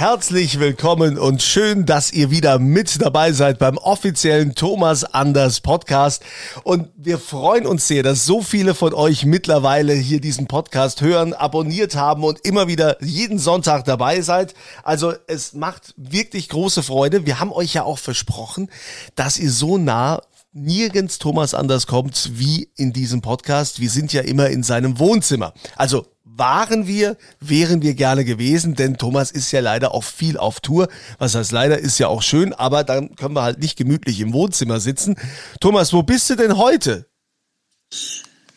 Herzlich 0.00 0.58
willkommen 0.58 1.18
und 1.18 1.42
schön, 1.42 1.84
dass 1.84 2.10
ihr 2.10 2.30
wieder 2.30 2.58
mit 2.58 3.02
dabei 3.02 3.32
seid 3.32 3.58
beim 3.58 3.76
offiziellen 3.76 4.54
Thomas 4.54 5.04
Anders 5.04 5.60
Podcast. 5.60 6.22
Und 6.64 6.88
wir 6.96 7.18
freuen 7.18 7.66
uns 7.66 7.86
sehr, 7.86 8.02
dass 8.02 8.24
so 8.24 8.40
viele 8.40 8.74
von 8.74 8.94
euch 8.94 9.26
mittlerweile 9.26 9.92
hier 9.92 10.22
diesen 10.22 10.46
Podcast 10.46 11.02
hören, 11.02 11.34
abonniert 11.34 11.96
haben 11.96 12.24
und 12.24 12.40
immer 12.46 12.66
wieder 12.66 12.96
jeden 13.04 13.38
Sonntag 13.38 13.84
dabei 13.84 14.22
seid. 14.22 14.54
Also 14.84 15.12
es 15.26 15.52
macht 15.52 15.92
wirklich 15.98 16.48
große 16.48 16.82
Freude. 16.82 17.26
Wir 17.26 17.38
haben 17.38 17.52
euch 17.52 17.74
ja 17.74 17.82
auch 17.82 17.98
versprochen, 17.98 18.70
dass 19.16 19.38
ihr 19.38 19.50
so 19.50 19.76
nah 19.76 20.22
nirgends 20.54 21.18
Thomas 21.18 21.52
anders 21.52 21.86
kommt 21.86 22.30
wie 22.32 22.70
in 22.74 22.94
diesem 22.94 23.20
Podcast. 23.20 23.80
Wir 23.80 23.90
sind 23.90 24.14
ja 24.14 24.22
immer 24.22 24.48
in 24.48 24.62
seinem 24.62 24.98
Wohnzimmer. 24.98 25.52
Also 25.76 26.06
waren 26.36 26.86
wir, 26.86 27.16
wären 27.40 27.82
wir 27.82 27.94
gerne 27.94 28.24
gewesen, 28.24 28.74
denn 28.74 28.96
Thomas 28.96 29.30
ist 29.30 29.52
ja 29.52 29.60
leider 29.60 29.92
auch 29.94 30.04
viel 30.04 30.36
auf 30.36 30.60
Tour. 30.60 30.88
Was 31.18 31.34
heißt 31.34 31.52
leider, 31.52 31.78
ist 31.78 31.98
ja 31.98 32.08
auch 32.08 32.22
schön, 32.22 32.52
aber 32.52 32.84
dann 32.84 33.16
können 33.16 33.34
wir 33.34 33.42
halt 33.42 33.58
nicht 33.58 33.76
gemütlich 33.76 34.20
im 34.20 34.32
Wohnzimmer 34.32 34.80
sitzen. 34.80 35.16
Thomas, 35.60 35.92
wo 35.92 36.02
bist 36.02 36.30
du 36.30 36.36
denn 36.36 36.56
heute? 36.56 37.06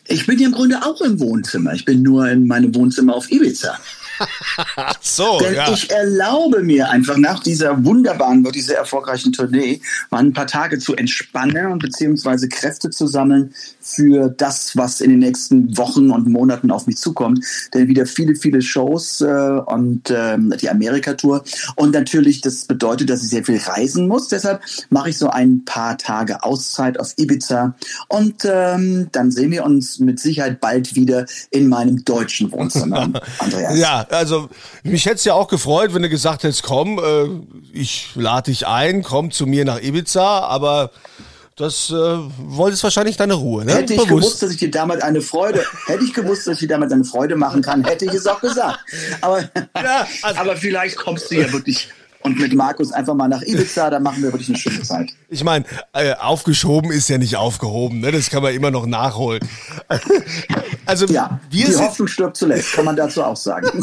Ich 0.06 0.26
bin 0.26 0.38
ja 0.38 0.46
im 0.46 0.52
Grunde 0.52 0.84
auch 0.84 1.00
im 1.00 1.18
Wohnzimmer. 1.18 1.72
Ich 1.72 1.84
bin 1.84 2.02
nur 2.02 2.28
in 2.28 2.46
meinem 2.46 2.74
Wohnzimmer 2.74 3.14
auf 3.14 3.30
Ibiza. 3.30 3.78
So, 5.00 5.38
Denn 5.38 5.54
ja. 5.54 5.70
ich 5.70 5.90
erlaube 5.90 6.62
mir 6.62 6.90
einfach 6.90 7.16
nach 7.16 7.40
dieser 7.40 7.84
wunderbaren, 7.84 8.44
wirklich 8.44 8.66
sehr 8.66 8.78
erfolgreichen 8.78 9.32
Tournee 9.32 9.80
mal 10.10 10.18
ein 10.18 10.32
paar 10.32 10.46
Tage 10.46 10.78
zu 10.78 10.94
entspannen 10.96 11.66
und 11.66 11.80
beziehungsweise 11.80 12.48
Kräfte 12.48 12.90
zu 12.90 13.06
sammeln 13.06 13.54
für 13.80 14.28
das, 14.28 14.76
was 14.76 15.00
in 15.00 15.10
den 15.10 15.18
nächsten 15.18 15.76
Wochen 15.76 16.10
und 16.10 16.26
Monaten 16.26 16.70
auf 16.70 16.86
mich 16.86 16.96
zukommt. 16.96 17.44
Denn 17.74 17.88
wieder 17.88 18.06
viele, 18.06 18.34
viele 18.34 18.62
Shows 18.62 19.20
äh, 19.20 19.26
und 19.26 20.10
ähm, 20.10 20.54
die 20.60 20.70
Amerika-Tour. 20.70 21.44
Und 21.76 21.92
natürlich, 21.92 22.40
das 22.40 22.64
bedeutet, 22.64 23.10
dass 23.10 23.22
ich 23.22 23.28
sehr 23.28 23.44
viel 23.44 23.58
reisen 23.58 24.08
muss. 24.08 24.28
Deshalb 24.28 24.62
mache 24.90 25.10
ich 25.10 25.18
so 25.18 25.28
ein 25.28 25.64
paar 25.64 25.98
Tage 25.98 26.42
Auszeit 26.42 26.98
auf 26.98 27.12
Ibiza. 27.16 27.74
Und 28.08 28.44
ähm, 28.44 29.08
dann 29.12 29.30
sehen 29.30 29.50
wir 29.50 29.64
uns 29.64 29.98
mit 29.98 30.18
Sicherheit 30.18 30.60
bald 30.60 30.94
wieder 30.94 31.26
in 31.50 31.68
meinem 31.68 32.04
deutschen 32.04 32.50
Wohnzimmer, 32.52 33.10
Andreas. 33.38 33.78
Ja, 33.78 34.03
also 34.10 34.48
mich 34.82 35.06
hätte 35.06 35.16
es 35.16 35.24
ja 35.24 35.34
auch 35.34 35.48
gefreut, 35.48 35.94
wenn 35.94 36.02
du 36.02 36.08
gesagt 36.08 36.42
hättest, 36.42 36.62
komm, 36.62 36.98
äh, 36.98 37.28
ich 37.72 38.10
lade 38.14 38.50
dich 38.50 38.66
ein, 38.66 39.02
komm 39.02 39.30
zu 39.30 39.46
mir 39.46 39.64
nach 39.64 39.80
Ibiza, 39.80 40.40
aber 40.40 40.90
das 41.56 41.90
äh, 41.90 41.94
wolltest 41.94 42.82
wahrscheinlich 42.82 43.16
deine 43.16 43.34
Ruhe, 43.34 43.64
ne? 43.64 43.74
Hätte 43.74 43.94
ich 43.94 44.06
gewusst, 44.06 44.42
dass 44.42 44.50
ich 44.50 44.56
dir 44.56 44.70
damit 44.70 45.02
eine 45.02 45.20
Freude, 45.20 45.64
hätte 45.86 46.02
ich 46.04 46.12
gewusst, 46.12 46.46
dass 46.46 46.54
ich 46.54 46.60
dir 46.60 46.68
damit 46.68 46.92
eine 46.92 47.04
Freude 47.04 47.36
machen 47.36 47.62
kann, 47.62 47.84
hätte 47.84 48.04
ich 48.06 48.12
es 48.14 48.26
auch 48.26 48.40
gesagt. 48.40 48.80
Aber, 49.20 49.40
Ja, 49.76 50.06
also- 50.22 50.40
aber 50.40 50.56
vielleicht 50.56 50.96
kommst 50.96 51.30
du 51.30 51.36
ja 51.36 51.52
wirklich 51.52 51.88
und 52.22 52.40
mit 52.40 52.54
Markus 52.54 52.90
einfach 52.90 53.14
mal 53.14 53.28
nach 53.28 53.42
Ibiza, 53.42 53.90
da 53.90 54.00
machen 54.00 54.22
wir 54.22 54.32
wirklich 54.32 54.48
eine 54.48 54.56
schöne 54.58 54.82
Zeit. 54.82 55.10
Ich 55.34 55.42
meine, 55.42 55.64
äh, 55.92 56.14
aufgeschoben 56.14 56.92
ist 56.92 57.08
ja 57.08 57.18
nicht 57.18 57.36
aufgehoben, 57.36 57.98
ne? 57.98 58.12
Das 58.12 58.30
kann 58.30 58.40
man 58.40 58.54
immer 58.54 58.70
noch 58.70 58.86
nachholen. 58.86 59.40
Also 60.86 61.06
Ja, 61.06 61.40
wir 61.48 61.64
die 61.64 61.76
Hoffnung 61.76 62.08
stirbt 62.08 62.36
zuletzt, 62.36 62.74
kann 62.74 62.84
man 62.84 62.94
dazu 62.94 63.24
auch 63.24 63.36
sagen. 63.36 63.82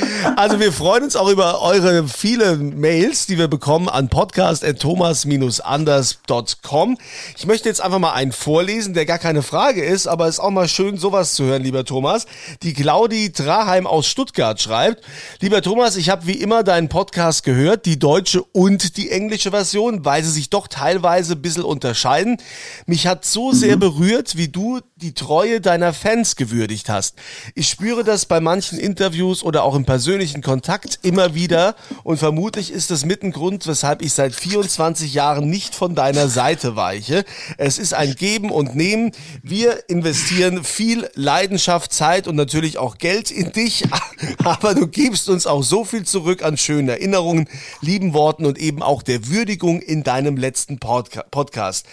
also 0.36 0.58
wir 0.58 0.72
freuen 0.72 1.04
uns 1.04 1.14
auch 1.14 1.28
über 1.28 1.60
eure 1.60 2.08
vielen 2.08 2.80
Mails, 2.80 3.26
die 3.26 3.36
wir 3.36 3.48
bekommen 3.48 3.90
an 3.90 4.08
podcast.thomas-anders.com. 4.08 6.96
Ich 7.36 7.46
möchte 7.46 7.68
jetzt 7.68 7.82
einfach 7.82 7.98
mal 7.98 8.14
einen 8.14 8.32
vorlesen, 8.32 8.94
der 8.94 9.04
gar 9.04 9.18
keine 9.18 9.42
Frage 9.42 9.84
ist, 9.84 10.06
aber 10.06 10.26
ist 10.26 10.40
auch 10.40 10.48
mal 10.48 10.68
schön, 10.68 10.96
sowas 10.96 11.34
zu 11.34 11.44
hören, 11.44 11.62
lieber 11.62 11.84
Thomas. 11.84 12.24
Die 12.62 12.72
Claudi 12.72 13.30
Traheim 13.30 13.86
aus 13.86 14.06
Stuttgart 14.06 14.58
schreibt, 14.58 15.04
lieber 15.40 15.60
Thomas, 15.60 15.96
ich 15.96 16.08
habe 16.08 16.26
wie 16.26 16.40
immer 16.40 16.62
deinen 16.62 16.88
Podcast 16.88 17.44
gehört, 17.44 17.84
die 17.84 17.98
deutsche 17.98 18.42
und 18.42 18.96
die 18.96 19.10
englische 19.10 19.50
Version, 19.50 20.06
weil 20.06 20.24
sie 20.24 20.30
sich 20.30 20.48
doch 20.48 20.66
teilweise 20.66 20.87
ein 21.34 21.42
bisschen 21.42 21.64
unterscheiden. 21.64 22.38
Mich 22.86 23.06
hat 23.06 23.24
so 23.24 23.52
sehr 23.52 23.76
berührt, 23.76 24.36
wie 24.36 24.48
du 24.48 24.80
die 25.00 25.14
Treue 25.14 25.60
deiner 25.60 25.92
Fans 25.92 26.34
gewürdigt 26.34 26.88
hast. 26.88 27.14
Ich 27.54 27.68
spüre 27.68 28.02
das 28.02 28.26
bei 28.26 28.40
manchen 28.40 28.80
Interviews 28.80 29.44
oder 29.44 29.62
auch 29.62 29.76
im 29.76 29.84
persönlichen 29.84 30.42
Kontakt 30.42 30.98
immer 31.02 31.34
wieder 31.34 31.76
und 32.02 32.18
vermutlich 32.18 32.72
ist 32.72 32.90
das 32.90 33.04
mit 33.04 33.22
ein 33.22 33.30
Grund, 33.30 33.68
weshalb 33.68 34.02
ich 34.02 34.12
seit 34.12 34.34
24 34.34 35.14
Jahren 35.14 35.48
nicht 35.48 35.76
von 35.76 35.94
deiner 35.94 36.28
Seite 36.28 36.74
weiche. 36.74 37.24
Es 37.58 37.78
ist 37.78 37.94
ein 37.94 38.16
Geben 38.16 38.50
und 38.50 38.74
Nehmen. 38.74 39.12
Wir 39.42 39.88
investieren 39.88 40.64
viel 40.64 41.08
Leidenschaft, 41.14 41.92
Zeit 41.92 42.26
und 42.26 42.34
natürlich 42.34 42.78
auch 42.78 42.98
Geld 42.98 43.30
in 43.30 43.52
dich, 43.52 43.84
aber 44.44 44.74
du 44.74 44.88
gibst 44.88 45.28
uns 45.28 45.46
auch 45.46 45.62
so 45.62 45.84
viel 45.84 46.04
zurück 46.04 46.42
an 46.42 46.56
schönen 46.56 46.88
Erinnerungen, 46.88 47.48
lieben 47.80 48.14
Worten 48.14 48.46
und 48.46 48.58
eben 48.58 48.82
auch 48.82 49.04
der 49.04 49.28
Würdigung 49.28 49.80
in 49.80 50.02
deinem 50.02 50.36
letzten 50.36 50.78
Podca 50.78 51.22
Podcast 51.30 51.86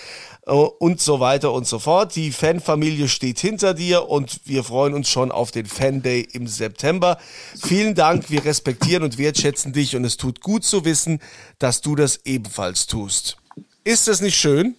und 0.45 1.01
so 1.01 1.19
weiter 1.19 1.51
und 1.53 1.67
so 1.67 1.79
fort. 1.79 2.15
Die 2.15 2.31
Fanfamilie 2.31 3.07
steht 3.07 3.39
hinter 3.39 3.73
dir 3.73 4.09
und 4.09 4.41
wir 4.45 4.63
freuen 4.63 4.93
uns 4.93 5.09
schon 5.09 5.31
auf 5.31 5.51
den 5.51 5.65
Fan 5.65 6.01
Day 6.01 6.27
im 6.33 6.47
September. 6.47 7.17
Vielen 7.61 7.95
Dank, 7.95 8.29
wir 8.29 8.45
respektieren 8.45 9.03
und 9.03 9.17
wertschätzen 9.17 9.73
dich 9.73 9.95
und 9.95 10.05
es 10.05 10.17
tut 10.17 10.41
gut 10.41 10.63
zu 10.63 10.85
wissen, 10.85 11.19
dass 11.57 11.81
du 11.81 11.95
das 11.95 12.21
ebenfalls 12.25 12.85
tust. 12.87 13.37
Ist 13.83 14.07
das 14.07 14.21
nicht 14.21 14.37
schön? 14.37 14.75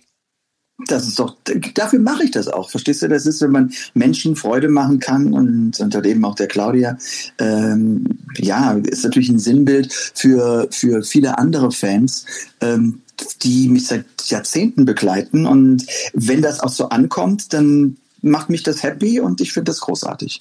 Das 0.84 1.08
ist 1.08 1.18
doch, 1.18 1.36
dafür 1.74 1.98
mache 2.00 2.24
ich 2.24 2.32
das 2.32 2.48
auch. 2.48 2.68
Verstehst 2.68 3.00
du? 3.02 3.08
Das 3.08 3.24
ist, 3.24 3.40
wenn 3.40 3.50
man 3.50 3.72
Menschen 3.94 4.36
Freude 4.36 4.68
machen 4.68 5.00
kann 5.00 5.32
und 5.32 5.80
unter 5.80 6.02
dem 6.02 6.22
auch 6.24 6.34
der 6.34 6.48
Claudia, 6.48 6.98
ähm, 7.38 8.04
ja, 8.36 8.72
ist 8.72 9.02
natürlich 9.02 9.30
ein 9.30 9.38
Sinnbild 9.38 9.92
für, 9.92 10.68
für 10.70 11.02
viele 11.02 11.38
andere 11.38 11.72
Fans, 11.72 12.26
ähm, 12.60 13.00
die 13.42 13.70
mich 13.70 13.86
seit 13.86 14.04
Jahrzehnten 14.26 14.84
begleiten. 14.84 15.46
Und 15.46 15.86
wenn 16.12 16.42
das 16.42 16.60
auch 16.60 16.68
so 16.68 16.90
ankommt, 16.90 17.54
dann 17.54 17.96
macht 18.20 18.50
mich 18.50 18.62
das 18.62 18.82
happy 18.82 19.20
und 19.20 19.40
ich 19.40 19.54
finde 19.54 19.70
das 19.70 19.80
großartig. 19.80 20.40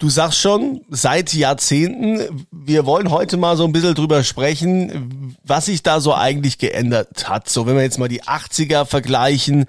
Du 0.00 0.08
sagst 0.08 0.38
schon, 0.38 0.82
seit 0.90 1.34
Jahrzehnten, 1.34 2.46
wir 2.52 2.86
wollen 2.86 3.10
heute 3.10 3.36
mal 3.36 3.56
so 3.56 3.64
ein 3.64 3.72
bisschen 3.72 3.96
drüber 3.96 4.22
sprechen, 4.22 5.34
was 5.42 5.66
sich 5.66 5.82
da 5.82 5.98
so 6.00 6.14
eigentlich 6.14 6.58
geändert 6.58 7.28
hat. 7.28 7.48
So, 7.48 7.66
wenn 7.66 7.74
wir 7.74 7.82
jetzt 7.82 7.98
mal 7.98 8.06
die 8.06 8.22
80er 8.22 8.84
vergleichen 8.84 9.66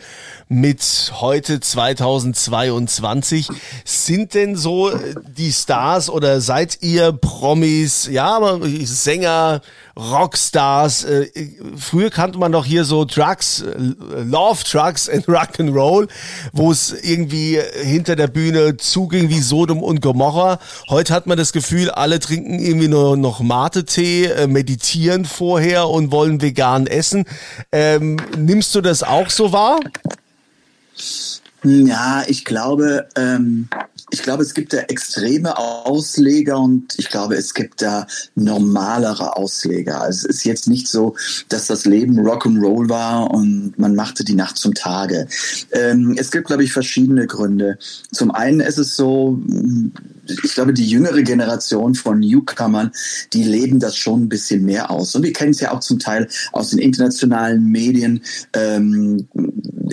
mit 0.47 1.13
heute 1.19 1.59
2022, 1.59 3.49
sind 3.83 4.35
denn 4.35 4.55
so 4.55 4.91
äh, 4.91 5.15
die 5.35 5.51
Stars 5.51 6.11
oder 6.11 6.41
seid 6.41 6.83
ihr 6.83 7.11
Promis, 7.11 8.07
ja, 8.11 8.59
Sänger, 8.83 9.61
Rockstars, 9.97 11.05
äh, 11.05 11.31
früher 11.75 12.11
kannte 12.11 12.37
man 12.37 12.51
doch 12.51 12.65
hier 12.65 12.85
so 12.85 13.03
Trucks, 13.03 13.61
äh, 13.61 13.73
Love 14.21 14.63
Trucks 14.63 15.09
and 15.09 15.25
Rock'n'Roll, 15.25 16.07
wo 16.53 16.71
es 16.71 16.91
irgendwie 16.91 17.59
hinter 17.81 18.15
der 18.15 18.27
Bühne 18.27 18.77
zuging 18.77 19.29
wie 19.29 19.41
Sodom 19.41 19.81
und 19.81 20.01
Gomorra. 20.01 20.18
Heute 20.89 21.13
hat 21.13 21.27
man 21.27 21.37
das 21.37 21.53
Gefühl, 21.53 21.89
alle 21.89 22.19
trinken 22.19 22.59
irgendwie 22.59 22.87
nur 22.87 23.17
noch 23.17 23.39
Mate-Tee, 23.39 24.25
äh, 24.25 24.47
meditieren 24.47 25.25
vorher 25.25 25.87
und 25.87 26.11
wollen 26.11 26.41
vegan 26.41 26.87
essen. 26.87 27.25
Ähm, 27.71 28.17
nimmst 28.37 28.75
du 28.75 28.81
das 28.81 29.03
auch 29.03 29.29
so 29.29 29.51
wahr? 29.51 29.79
Ja, 31.63 32.23
ich 32.27 32.45
glaube, 32.45 33.07
ähm, 33.15 33.67
ich 34.11 34.23
glaube, 34.23 34.43
es 34.43 34.53
gibt 34.53 34.73
da 34.73 34.79
extreme 34.79 35.57
Ausleger 35.57 36.59
und 36.59 36.97
ich 36.97 37.09
glaube, 37.09 37.35
es 37.35 37.53
gibt 37.53 37.81
da 37.81 38.07
normalere 38.35 39.35
Ausleger. 39.35 40.01
Also 40.01 40.27
es 40.27 40.37
ist 40.37 40.45
jetzt 40.45 40.67
nicht 40.67 40.87
so, 40.87 41.15
dass 41.49 41.67
das 41.67 41.85
Leben 41.85 42.19
Rock'n'Roll 42.19 42.89
war 42.89 43.31
und 43.31 43.77
man 43.77 43.95
machte 43.95 44.23
die 44.23 44.35
Nacht 44.35 44.57
zum 44.57 44.73
Tage. 44.73 45.27
Ähm, 45.71 46.15
es 46.17 46.31
gibt, 46.31 46.47
glaube 46.47 46.63
ich, 46.63 46.73
verschiedene 46.73 47.27
Gründe. 47.27 47.77
Zum 48.11 48.31
einen 48.31 48.59
ist 48.59 48.77
es 48.77 48.95
so, 48.95 49.39
ich 50.43 50.53
glaube, 50.53 50.73
die 50.73 50.87
jüngere 50.87 51.21
Generation 51.21 51.95
von 51.95 52.19
Newcomern, 52.19 52.91
die 53.33 53.43
leben 53.43 53.79
das 53.79 53.97
schon 53.97 54.23
ein 54.23 54.29
bisschen 54.29 54.65
mehr 54.65 54.91
aus. 54.91 55.15
Und 55.15 55.23
wir 55.23 55.33
kennen 55.33 55.51
es 55.51 55.59
ja 55.59 55.71
auch 55.71 55.79
zum 55.79 55.99
Teil 55.99 56.27
aus 56.51 56.69
den 56.69 56.79
internationalen 56.79 57.65
Medien. 57.65 58.21
Ähm, 58.53 59.27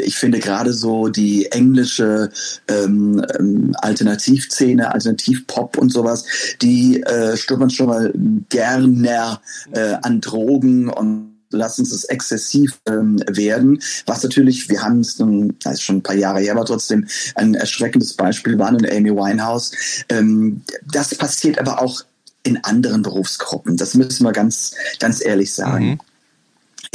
ich 0.01 0.17
finde 0.17 0.39
gerade 0.39 0.73
so 0.73 1.09
die 1.09 1.51
englische 1.53 2.31
ähm, 2.69 3.25
ähm 3.39 3.75
Alternativszene, 3.79 4.93
Alternativpop 4.93 5.79
und 5.79 5.93
sowas, 5.93 6.25
die 6.63 7.03
äh, 7.03 7.37
stöbern 7.37 7.71
schon 7.71 7.87
mal 7.87 8.13
gerne 8.49 9.39
äh, 9.73 9.97
an 10.03 10.21
Drogen 10.21 10.89
und 10.89 11.37
lassen 11.51 11.83
es 11.83 12.05
exzessiv 12.05 12.79
ähm, 12.87 13.21
werden, 13.29 13.81
was 14.07 14.23
natürlich, 14.23 14.69
wir 14.69 14.83
haben 14.83 15.01
es 15.01 15.19
nun, 15.19 15.57
das 15.63 15.75
ist 15.75 15.83
schon 15.83 15.97
ein 15.97 16.03
paar 16.03 16.17
Jahre 16.17 16.41
her, 16.41 16.53
aber 16.53 16.65
trotzdem 16.65 17.07
ein 17.35 17.55
erschreckendes 17.55 18.15
Beispiel 18.15 18.59
war 18.59 18.69
in 18.71 18.91
Amy 18.91 19.11
Winehouse. 19.11 19.73
Ähm, 20.09 20.63
das 20.85 21.15
passiert 21.15 21.59
aber 21.59 21.81
auch 21.81 22.03
in 22.43 22.63
anderen 22.65 23.03
Berufsgruppen. 23.03 23.77
Das 23.77 23.95
müssen 23.95 24.25
wir 24.25 24.33
ganz, 24.33 24.75
ganz 24.99 25.25
ehrlich 25.25 25.53
sagen. 25.53 25.91
Mhm. 25.91 26.01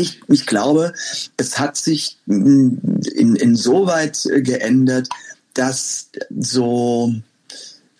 Ich, 0.01 0.21
ich 0.27 0.45
glaube, 0.48 0.94
es 1.38 1.59
hat 1.59 1.77
sich 1.77 2.18
in, 2.25 3.00
in, 3.13 3.36
insoweit 3.36 4.27
geändert, 4.31 5.07
dass 5.53 6.09
so 6.39 7.13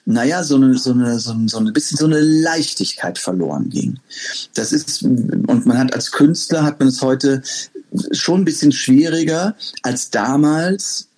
naja, 0.06 0.44
so 0.44 0.56
eine, 0.56 0.78
so 0.78 0.92
eine, 0.92 1.20
so 1.20 1.32
ein, 1.32 1.48
so 1.48 1.60
ein 1.60 1.72
bisschen 1.74 1.98
so 1.98 2.06
eine 2.06 2.20
Leichtigkeit 2.20 3.20
verloren 3.20 3.70
ging. 3.70 4.00
Das 4.56 4.74
ist, 4.74 5.04
und 5.04 5.66
man 5.66 5.78
hat 5.78 5.94
als 5.94 6.12
Künstler 6.12 6.64
hat 6.64 6.80
man 6.80 6.90
es 6.90 7.02
heute 7.02 7.44
schon 8.12 8.42
ein 8.42 8.46
bisschen 8.46 8.72
schwieriger 8.72 9.56
als 9.84 10.10
damals, 10.10 11.02
hm, 11.02 11.11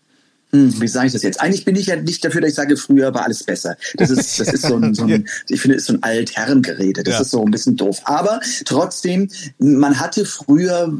wie 0.53 0.87
sage 0.87 1.07
ich 1.07 1.13
das 1.13 1.23
jetzt? 1.23 1.41
Eigentlich 1.41 1.65
bin 1.65 1.75
ich 1.75 1.87
ja 1.87 1.95
nicht 1.95 2.23
dafür, 2.23 2.41
dass 2.41 2.51
ich 2.51 2.55
sage, 2.55 2.77
früher 2.77 3.11
war 3.13 3.23
alles 3.25 3.43
besser. 3.43 3.75
Das 3.95 4.11
ist, 4.11 4.39
das 4.39 4.53
ist 4.53 4.67
so 4.67 4.75
ein, 4.75 4.93
so 4.93 5.03
ein 5.03 5.27
ich 5.49 5.59
finde, 5.59 5.77
ist 5.77 5.87
so 5.87 5.93
ein 5.93 6.03
Altherrengerede. 6.03 7.01
Das 7.03 7.15
ja. 7.15 7.21
ist 7.21 7.31
so 7.31 7.43
ein 7.43 7.49
bisschen 7.49 7.75
doof. 7.75 8.01
Aber 8.03 8.39
trotzdem, 8.65 9.29
man 9.57 9.99
hatte 9.99 10.25
früher, 10.25 10.93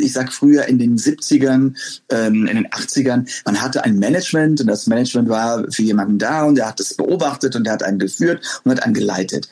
ich 0.00 0.12
sag 0.12 0.32
früher 0.32 0.66
in 0.66 0.78
den 0.78 0.98
70ern, 0.98 1.76
ähm, 2.10 2.46
in 2.46 2.56
den 2.56 2.66
80ern, 2.66 3.28
man 3.44 3.62
hatte 3.62 3.84
ein 3.84 4.00
Management 4.00 4.60
und 4.60 4.66
das 4.66 4.88
Management 4.88 5.28
war 5.28 5.64
für 5.70 5.82
jemanden 5.82 6.18
da 6.18 6.42
und 6.42 6.56
der 6.56 6.66
hat 6.66 6.80
das 6.80 6.94
beobachtet 6.94 7.54
und 7.54 7.64
der 7.64 7.74
hat 7.74 7.84
einen 7.84 8.00
geführt 8.00 8.44
und 8.64 8.72
hat 8.72 8.82
einen 8.82 8.94
geleitet. 8.94 9.48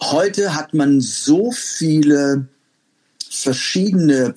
Heute 0.00 0.56
hat 0.56 0.74
man 0.74 1.00
so 1.00 1.52
viele 1.52 2.48
verschiedene 3.30 4.34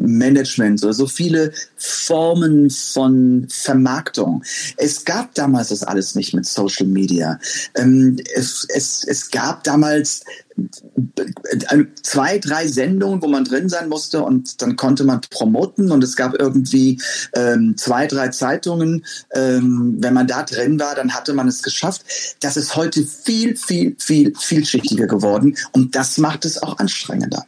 Management 0.00 0.82
oder 0.82 0.92
so 0.92 1.06
viele 1.06 1.52
Formen 1.76 2.70
von 2.70 3.46
Vermarktung. 3.50 4.42
Es 4.76 5.04
gab 5.04 5.34
damals 5.34 5.68
das 5.68 5.82
alles 5.82 6.14
nicht 6.14 6.34
mit 6.34 6.46
Social 6.46 6.86
Media. 6.86 7.38
Ähm, 7.74 8.18
es, 8.34 8.66
es, 8.74 9.04
es 9.04 9.30
gab 9.30 9.64
damals 9.64 10.24
äh, 10.56 11.84
zwei, 12.02 12.38
drei 12.38 12.68
Sendungen, 12.68 13.22
wo 13.22 13.28
man 13.28 13.44
drin 13.44 13.68
sein 13.68 13.88
musste 13.88 14.22
und 14.22 14.60
dann 14.62 14.76
konnte 14.76 15.04
man 15.04 15.20
promoten 15.30 15.90
und 15.90 16.04
es 16.04 16.16
gab 16.16 16.38
irgendwie 16.38 17.00
ähm, 17.34 17.76
zwei, 17.76 18.06
drei 18.06 18.28
Zeitungen. 18.28 19.04
Ähm, 19.32 19.96
wenn 19.98 20.14
man 20.14 20.26
da 20.26 20.42
drin 20.42 20.78
war, 20.78 20.94
dann 20.94 21.14
hatte 21.14 21.32
man 21.32 21.48
es 21.48 21.62
geschafft. 21.62 22.04
Das 22.40 22.56
ist 22.56 22.76
heute 22.76 23.04
viel, 23.06 23.56
viel, 23.56 23.96
viel, 23.98 24.34
vielschichtiger 24.38 25.06
geworden 25.06 25.56
und 25.72 25.94
das 25.94 26.18
macht 26.18 26.44
es 26.44 26.62
auch 26.62 26.78
anstrengender. 26.78 27.46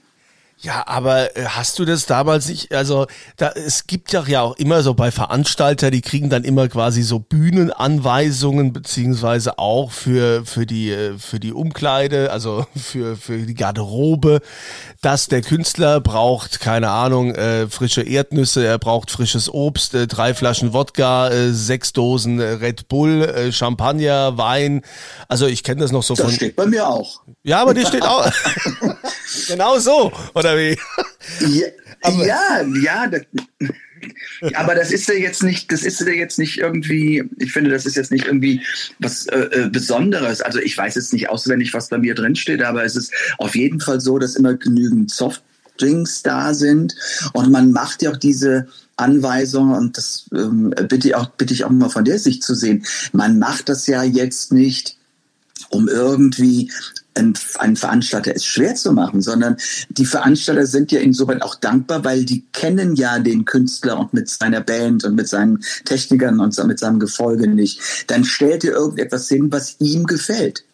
Ja, 0.64 0.84
aber 0.86 1.36
äh, 1.36 1.44
hast 1.44 1.78
du 1.78 1.84
das 1.84 2.06
damals 2.06 2.48
nicht, 2.48 2.72
also 2.72 3.06
da, 3.36 3.50
es 3.50 3.86
gibt 3.86 4.12
ja 4.12 4.40
auch 4.40 4.56
immer 4.56 4.82
so 4.82 4.94
bei 4.94 5.10
Veranstalter, 5.10 5.90
die 5.90 6.00
kriegen 6.00 6.30
dann 6.30 6.42
immer 6.42 6.68
quasi 6.68 7.02
so 7.02 7.18
Bühnenanweisungen, 7.18 8.72
beziehungsweise 8.72 9.58
auch 9.58 9.90
für, 9.90 10.46
für, 10.46 10.64
die, 10.64 10.90
äh, 10.90 11.18
für 11.18 11.38
die 11.38 11.52
Umkleide, 11.52 12.30
also 12.30 12.66
für, 12.76 13.14
für 13.16 13.36
die 13.36 13.52
Garderobe, 13.52 14.40
dass 15.02 15.28
der 15.28 15.42
Künstler 15.42 16.00
braucht, 16.00 16.60
keine 16.60 16.88
Ahnung, 16.88 17.34
äh, 17.34 17.68
frische 17.68 18.00
Erdnüsse, 18.00 18.64
er 18.64 18.78
braucht 18.78 19.10
frisches 19.10 19.52
Obst, 19.52 19.92
äh, 19.92 20.06
drei 20.06 20.32
Flaschen 20.32 20.72
Wodka, 20.72 21.28
äh, 21.28 21.52
sechs 21.52 21.92
Dosen 21.92 22.40
äh, 22.40 22.44
Red 22.44 22.88
Bull, 22.88 23.52
Champagner, 23.52 24.38
Wein. 24.38 24.80
Also 25.28 25.46
ich 25.46 25.62
kenne 25.62 25.82
das 25.82 25.92
noch 25.92 26.02
so 26.02 26.14
das 26.14 26.22
von. 26.22 26.30
Das 26.30 26.36
steht 26.36 26.56
bei 26.56 26.64
mir 26.64 26.88
auch. 26.88 27.20
Ja, 27.42 27.60
aber 27.60 27.74
dir 27.74 27.86
steht 27.86 28.04
auch. 28.04 28.24
genau 29.48 29.78
so, 29.78 30.10
oder 30.34 30.53
wie? 30.56 30.78
Ja, 31.40 31.66
aber, 32.02 32.26
ja, 32.26 32.66
ja 32.82 33.06
das, 33.06 33.22
aber 34.54 34.74
das 34.74 34.92
ist 34.92 35.08
ja 35.08 35.14
jetzt 35.14 35.42
nicht, 35.42 35.70
das 35.72 35.82
ist 35.82 36.00
ja 36.00 36.08
jetzt 36.08 36.38
nicht 36.38 36.58
irgendwie, 36.58 37.24
ich 37.38 37.52
finde, 37.52 37.70
das 37.70 37.86
ist 37.86 37.96
jetzt 37.96 38.10
nicht 38.10 38.26
irgendwie 38.26 38.60
was 38.98 39.26
äh, 39.26 39.38
äh, 39.38 39.68
Besonderes. 39.68 40.40
Also 40.40 40.58
ich 40.58 40.76
weiß 40.76 40.94
jetzt 40.94 41.12
nicht 41.12 41.28
auswendig, 41.28 41.72
was 41.74 41.88
bei 41.88 41.98
mir 41.98 42.14
drin 42.14 42.36
steht, 42.36 42.62
aber 42.62 42.84
es 42.84 42.96
ist 42.96 43.12
auf 43.38 43.54
jeden 43.54 43.80
Fall 43.80 44.00
so, 44.00 44.18
dass 44.18 44.36
immer 44.36 44.54
genügend 44.54 45.10
Softdrinks 45.10 46.22
da 46.22 46.54
sind 46.54 46.94
und 47.32 47.50
man 47.50 47.72
macht 47.72 48.02
ja 48.02 48.10
auch 48.10 48.16
diese 48.16 48.68
Anweisung 48.96 49.72
und 49.72 49.96
das 49.96 50.26
ähm, 50.32 50.74
bitte, 50.88 51.18
auch, 51.18 51.30
bitte 51.30 51.54
ich 51.54 51.64
auch 51.64 51.70
mal 51.70 51.88
von 51.88 52.04
der 52.04 52.18
Sicht 52.18 52.44
zu 52.44 52.54
sehen. 52.54 52.84
Man 53.12 53.38
macht 53.38 53.68
das 53.68 53.86
ja 53.86 54.02
jetzt 54.02 54.52
nicht 54.52 54.96
um 55.70 55.88
irgendwie 55.88 56.70
einen 57.14 57.76
Veranstalter 57.76 58.34
es 58.34 58.44
schwer 58.44 58.74
zu 58.74 58.92
machen, 58.92 59.22
sondern 59.22 59.56
die 59.88 60.04
Veranstalter 60.04 60.66
sind 60.66 60.92
ja 60.92 61.00
insoweit 61.00 61.42
auch 61.42 61.54
dankbar, 61.54 62.04
weil 62.04 62.24
die 62.24 62.44
kennen 62.52 62.96
ja 62.96 63.18
den 63.18 63.44
Künstler 63.44 63.98
und 63.98 64.12
mit 64.12 64.28
seiner 64.28 64.60
Band 64.60 65.04
und 65.04 65.14
mit 65.14 65.28
seinen 65.28 65.64
Technikern 65.84 66.40
und 66.40 66.56
mit 66.66 66.78
seinem 66.78 66.98
Gefolge 66.98 67.48
nicht. 67.48 67.80
Dann 68.08 68.24
stellt 68.24 68.64
ihr 68.64 68.72
irgendetwas 68.72 69.28
hin, 69.28 69.52
was 69.52 69.76
ihm 69.80 70.06
gefällt. 70.06 70.64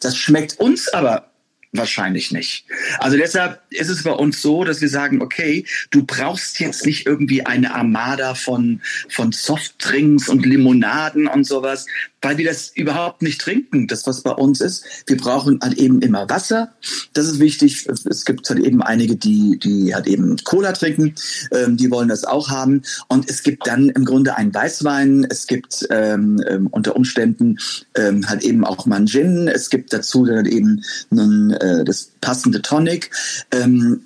Das 0.00 0.16
schmeckt 0.16 0.58
uns 0.58 0.88
aber 0.88 1.30
Wahrscheinlich 1.72 2.32
nicht. 2.32 2.64
Also 2.98 3.16
deshalb 3.16 3.62
ist 3.70 3.90
es 3.90 4.02
bei 4.02 4.10
uns 4.10 4.42
so, 4.42 4.64
dass 4.64 4.80
wir 4.80 4.88
sagen, 4.88 5.22
okay, 5.22 5.64
du 5.90 6.04
brauchst 6.04 6.58
jetzt 6.58 6.84
nicht 6.84 7.06
irgendwie 7.06 7.46
eine 7.46 7.72
Armada 7.72 8.34
von, 8.34 8.80
von 9.08 9.30
Softdrinks 9.30 10.28
und 10.28 10.44
Limonaden 10.44 11.28
und 11.28 11.44
sowas 11.44 11.86
weil 12.22 12.38
wir 12.38 12.46
das 12.46 12.70
überhaupt 12.74 13.22
nicht 13.22 13.40
trinken. 13.40 13.86
Das, 13.86 14.06
was 14.06 14.22
bei 14.22 14.32
uns 14.32 14.60
ist, 14.60 14.84
wir 15.06 15.16
brauchen 15.16 15.58
halt 15.62 15.74
eben 15.78 16.02
immer 16.02 16.28
Wasser. 16.28 16.72
Das 17.12 17.26
ist 17.26 17.40
wichtig. 17.40 17.86
Es 17.88 18.24
gibt 18.24 18.48
halt 18.48 18.60
eben 18.60 18.82
einige, 18.82 19.16
die, 19.16 19.58
die 19.58 19.94
halt 19.94 20.06
eben 20.06 20.36
Cola 20.44 20.72
trinken. 20.72 21.14
Ähm, 21.52 21.76
die 21.76 21.90
wollen 21.90 22.08
das 22.08 22.24
auch 22.24 22.50
haben. 22.50 22.82
Und 23.08 23.28
es 23.30 23.42
gibt 23.42 23.66
dann 23.66 23.88
im 23.88 24.04
Grunde 24.04 24.36
einen 24.36 24.54
Weißwein. 24.54 25.26
Es 25.30 25.46
gibt 25.46 25.86
ähm, 25.90 26.42
ähm, 26.48 26.66
unter 26.68 26.96
Umständen 26.96 27.58
ähm, 27.94 28.28
halt 28.28 28.42
eben 28.42 28.64
auch 28.64 28.86
mal 28.86 28.96
einen 28.96 29.06
Gin. 29.06 29.48
Es 29.48 29.70
gibt 29.70 29.92
dazu 29.92 30.26
dann 30.26 30.46
eben 30.46 30.82
nun, 31.10 31.52
äh, 31.52 31.84
das 31.84 32.10
passende 32.20 32.62
Tonic. 32.62 33.10
Ähm, 33.50 34.02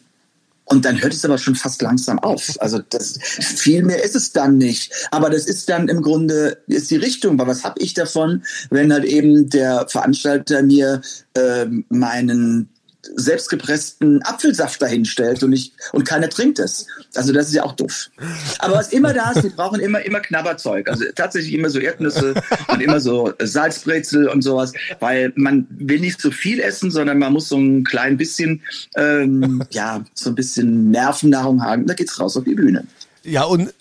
und 0.66 0.85
dann 0.85 1.02
hört 1.02 1.12
es 1.12 1.25
aber 1.25 1.38
schon 1.38 1.54
fast 1.54 1.83
langsam 1.83 2.18
auf. 2.18 2.54
Also 2.59 2.78
das, 2.78 3.18
viel 3.21 3.83
mehr 3.83 4.02
ist 4.02 4.16
es 4.16 4.33
dann 4.33 4.56
nicht. 4.56 4.92
Aber 5.11 5.28
das 5.28 5.47
ist 5.47 5.68
dann 5.68 5.88
im 5.88 6.00
Grunde 6.00 6.59
ist 6.66 6.90
die 6.90 6.97
Richtung. 6.97 7.38
Aber 7.38 7.50
was 7.50 7.64
habe 7.64 7.80
ich 7.80 7.94
davon, 7.94 8.42
wenn 8.71 8.92
halt 8.92 9.04
eben 9.04 9.50
der 9.50 9.87
Veranstalter 9.88 10.62
mir 10.62 11.02
äh, 11.35 11.66
meinen 11.88 12.71
selbstgepressten 13.16 14.23
Apfelsaft 14.23 14.80
dahinstellt 14.80 15.42
und 15.42 15.52
ich 15.52 15.73
und 15.92 16.04
keiner 16.04 16.28
trinkt 16.28 16.58
es. 16.58 16.87
Also 17.14 17.32
das 17.32 17.49
ist 17.49 17.54
ja 17.54 17.64
auch 17.64 17.73
doof. 17.73 18.11
Aber 18.58 18.75
was 18.75 18.92
immer 18.92 19.12
da 19.12 19.32
ist, 19.32 19.42
wir 19.42 19.50
brauchen 19.50 19.80
immer 19.80 20.00
immer 20.04 20.20
Knabberzeug. 20.20 20.88
Also 20.88 21.04
tatsächlich 21.14 21.54
immer 21.54 21.70
so 21.70 21.78
Erdnüsse 21.78 22.34
und 22.68 22.80
immer 22.80 23.00
so 23.00 23.32
Salzbrezel 23.40 24.28
und 24.28 24.42
sowas, 24.42 24.73
weil 25.00 25.32
man 25.37 25.66
will 25.70 26.00
nicht 26.00 26.20
so 26.20 26.30
viel 26.30 26.61
essen, 26.61 26.90
sondern 26.90 27.18
man 27.18 27.32
muss 27.32 27.49
so 27.49 27.56
ein 27.56 27.84
klein 27.84 28.16
bisschen 28.16 28.62
ähm, 28.96 29.62
ja 29.70 30.04
so 30.14 30.30
ein 30.30 30.34
bisschen 30.34 30.90
Nervennahrung 30.90 31.62
haben. 31.62 31.87
Da 31.87 31.94
geht's 31.94 32.18
raus 32.18 32.37
auf 32.37 32.44
die 32.44 32.54
Bühne. 32.54 32.84
Ja 33.23 33.44
und 33.44 33.73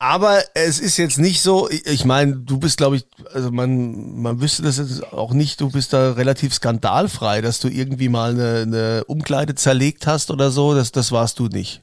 aber 0.00 0.42
es 0.54 0.80
ist 0.80 0.96
jetzt 0.96 1.18
nicht 1.18 1.42
so, 1.42 1.68
ich 1.68 2.06
meine, 2.06 2.34
du 2.36 2.58
bist, 2.58 2.78
glaube 2.78 2.96
ich, 2.96 3.06
also 3.34 3.50
man, 3.50 4.20
man 4.22 4.40
wüsste 4.40 4.62
das 4.62 4.78
jetzt 4.78 5.12
auch 5.12 5.34
nicht, 5.34 5.60
du 5.60 5.70
bist 5.70 5.92
da 5.92 6.12
relativ 6.12 6.54
skandalfrei, 6.54 7.42
dass 7.42 7.60
du 7.60 7.68
irgendwie 7.68 8.08
mal 8.08 8.30
eine, 8.30 8.62
eine 8.62 9.04
Umkleide 9.04 9.54
zerlegt 9.54 10.06
hast 10.06 10.30
oder 10.30 10.50
so, 10.50 10.74
das, 10.74 10.90
das 10.90 11.12
warst 11.12 11.38
du 11.38 11.48
nicht. 11.48 11.82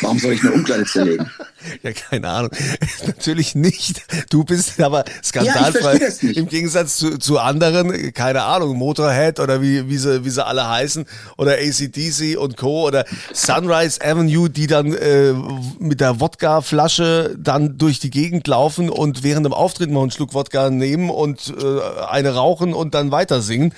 Warum 0.00 0.18
soll 0.18 0.32
ich 0.32 0.42
eine 0.42 0.52
Umkleide 0.52 0.84
zerlegen? 0.84 1.30
Ja, 1.82 1.92
keine 1.92 2.28
Ahnung. 2.28 2.50
Natürlich 3.06 3.54
nicht. 3.54 4.02
Du 4.30 4.44
bist 4.44 4.78
aber 4.82 5.04
skandalfrei. 5.22 5.98
Ja. 6.20 6.32
Im 6.32 6.46
Gegensatz 6.46 6.98
zu, 6.98 7.18
zu 7.18 7.38
anderen, 7.38 8.12
keine 8.12 8.42
Ahnung, 8.42 8.76
Motorhead 8.76 9.40
oder 9.40 9.62
wie, 9.62 9.88
wie, 9.88 9.96
sie, 9.96 10.26
wie 10.26 10.30
sie 10.30 10.44
alle 10.44 10.68
heißen 10.68 11.06
oder 11.38 11.52
ACDC 11.52 12.36
und 12.38 12.58
Co. 12.58 12.86
oder 12.86 13.06
Sunrise 13.32 14.00
Avenue, 14.04 14.50
die 14.50 14.66
dann 14.66 14.92
äh, 14.92 15.32
mit 15.78 16.00
der 16.00 16.20
Wodka-Flasche 16.20 17.34
dann 17.38 17.78
durch 17.78 17.98
die 17.98 18.10
Gegend 18.10 18.46
laufen 18.46 18.90
und 18.90 19.22
während 19.22 19.46
dem 19.46 19.54
Auftritt 19.54 19.90
noch 19.90 20.02
einen 20.02 20.10
Schluck 20.10 20.34
Wodka 20.34 20.68
nehmen 20.68 21.08
und 21.08 21.54
äh, 21.58 22.04
eine 22.06 22.34
rauchen 22.34 22.74
und 22.74 22.94
dann 22.94 23.10
weiter 23.10 23.40
singen. 23.40 23.72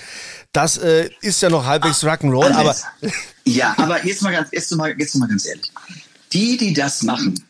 Das 0.53 0.79
äh, 0.79 1.11
ist 1.21 1.43
ja 1.43 1.51
noch 1.51 1.67
halbwegs 1.67 2.03
Rock'n'Roll, 2.03 2.51
aber. 2.53 2.75
Ja, 3.45 3.75
aber 3.77 4.05
jetzt 4.05 4.23
mal 4.23 4.33
ganz, 4.33 4.49
jetzt 4.53 4.75
mal, 4.75 4.95
jetzt 4.99 5.15
mal 5.17 5.29
ganz 5.29 5.47
ehrlich. 5.47 5.71
Die, 6.33 6.57
die 6.57 6.73
das 6.73 7.03
machen, 7.03 7.43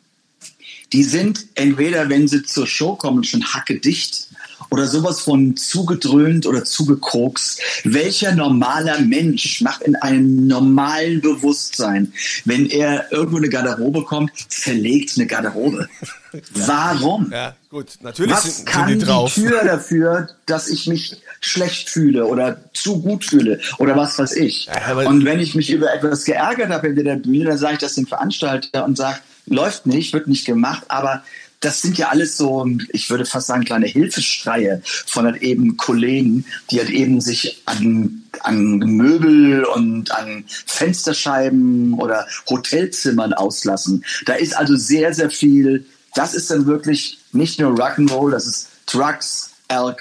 die 0.93 1.03
sind 1.03 1.47
entweder, 1.55 2.09
wenn 2.09 2.29
sie 2.29 2.43
zur 2.43 2.67
Show 2.67 2.95
kommen, 2.95 3.25
schon 3.25 3.45
hackedicht 3.45 4.29
oder 4.71 4.87
sowas 4.87 5.21
von 5.21 5.57
zugedröhnt 5.57 6.47
oder 6.47 6.65
zugekokst. 6.65 7.61
Welcher 7.85 8.35
normaler 8.35 9.01
Mensch 9.01 9.61
macht 9.61 9.83
in 9.83 9.97
einem 9.97 10.47
normalen 10.47 11.21
Bewusstsein, 11.21 12.13
wenn 12.45 12.67
er 12.67 13.13
irgendwo 13.13 13.39
eine 13.39 13.49
Garderobe 13.49 14.05
kommt, 14.05 14.31
verlegt 14.49 15.13
eine 15.17 15.27
Garderobe? 15.27 15.89
Warum? 16.55 17.31
ja, 17.33 17.55
gut, 17.71 17.99
natürlich 18.03 18.33
Was 18.33 18.57
sind, 18.57 18.67
kann 18.67 18.89
die 18.89 18.99
die, 18.99 19.05
drauf. 19.05 19.35
Tür 19.35 19.63
dafür, 19.65 20.29
dass 20.47 20.69
ich 20.69 20.87
mich 20.87 21.23
schlecht 21.41 21.89
fühle 21.89 22.27
oder 22.27 22.59
zu 22.75 23.01
gut 23.01 23.25
fühle 23.25 23.61
oder 23.79 23.97
was 23.97 24.19
weiß 24.19 24.33
ich? 24.33 24.67
Ja, 24.67 24.97
und 25.07 25.25
wenn 25.25 25.41
ich 25.41 25.55
mich 25.55 25.71
über 25.71 25.93
etwas 25.95 26.25
geärgert 26.25 26.71
habe 26.71 26.89
hinter 26.89 27.05
der 27.05 27.17
Bühne, 27.17 27.45
dann 27.45 27.59
sage 27.59 27.75
ich 27.75 27.81
das 27.81 27.95
dem 27.95 28.07
Veranstalter 28.07 28.85
und 28.85 28.97
sage, 28.97 29.19
läuft 29.47 29.87
nicht, 29.87 30.13
wird 30.13 30.27
nicht 30.27 30.45
gemacht, 30.45 30.85
aber 30.89 31.23
das 31.61 31.83
sind 31.83 31.99
ja 31.99 32.09
alles 32.09 32.37
so, 32.37 32.67
ich 32.91 33.11
würde 33.11 33.25
fast 33.25 33.47
sagen, 33.47 33.65
kleine 33.65 33.87
Hilfeschreie 33.87 34.83
von 34.85 35.25
halt 35.25 35.43
eben 35.43 35.77
Kollegen, 35.77 36.45
die 36.71 36.79
halt 36.79 36.91
eben 36.91 37.21
sich 37.21 37.63
an, 37.65 38.23
an 38.41 38.79
Möbel 38.79 39.65
und 39.65 40.11
an 40.13 40.45
Fensterscheiben 40.67 41.95
oder 41.95 42.27
Hotelzimmern 42.49 43.33
auslassen. 43.33 44.05
Da 44.27 44.35
ist 44.35 44.57
also 44.57 44.77
sehr, 44.77 45.15
sehr 45.15 45.31
viel, 45.31 45.87
das 46.15 46.35
ist 46.35 46.51
dann 46.51 46.67
wirklich 46.67 47.19
nicht 47.33 47.59
nur 47.59 47.73
Rock'n'Roll, 47.73 48.31
das 48.31 48.47
ist 48.47 48.69
Drugs, 48.87 49.51
Elk 49.69 50.01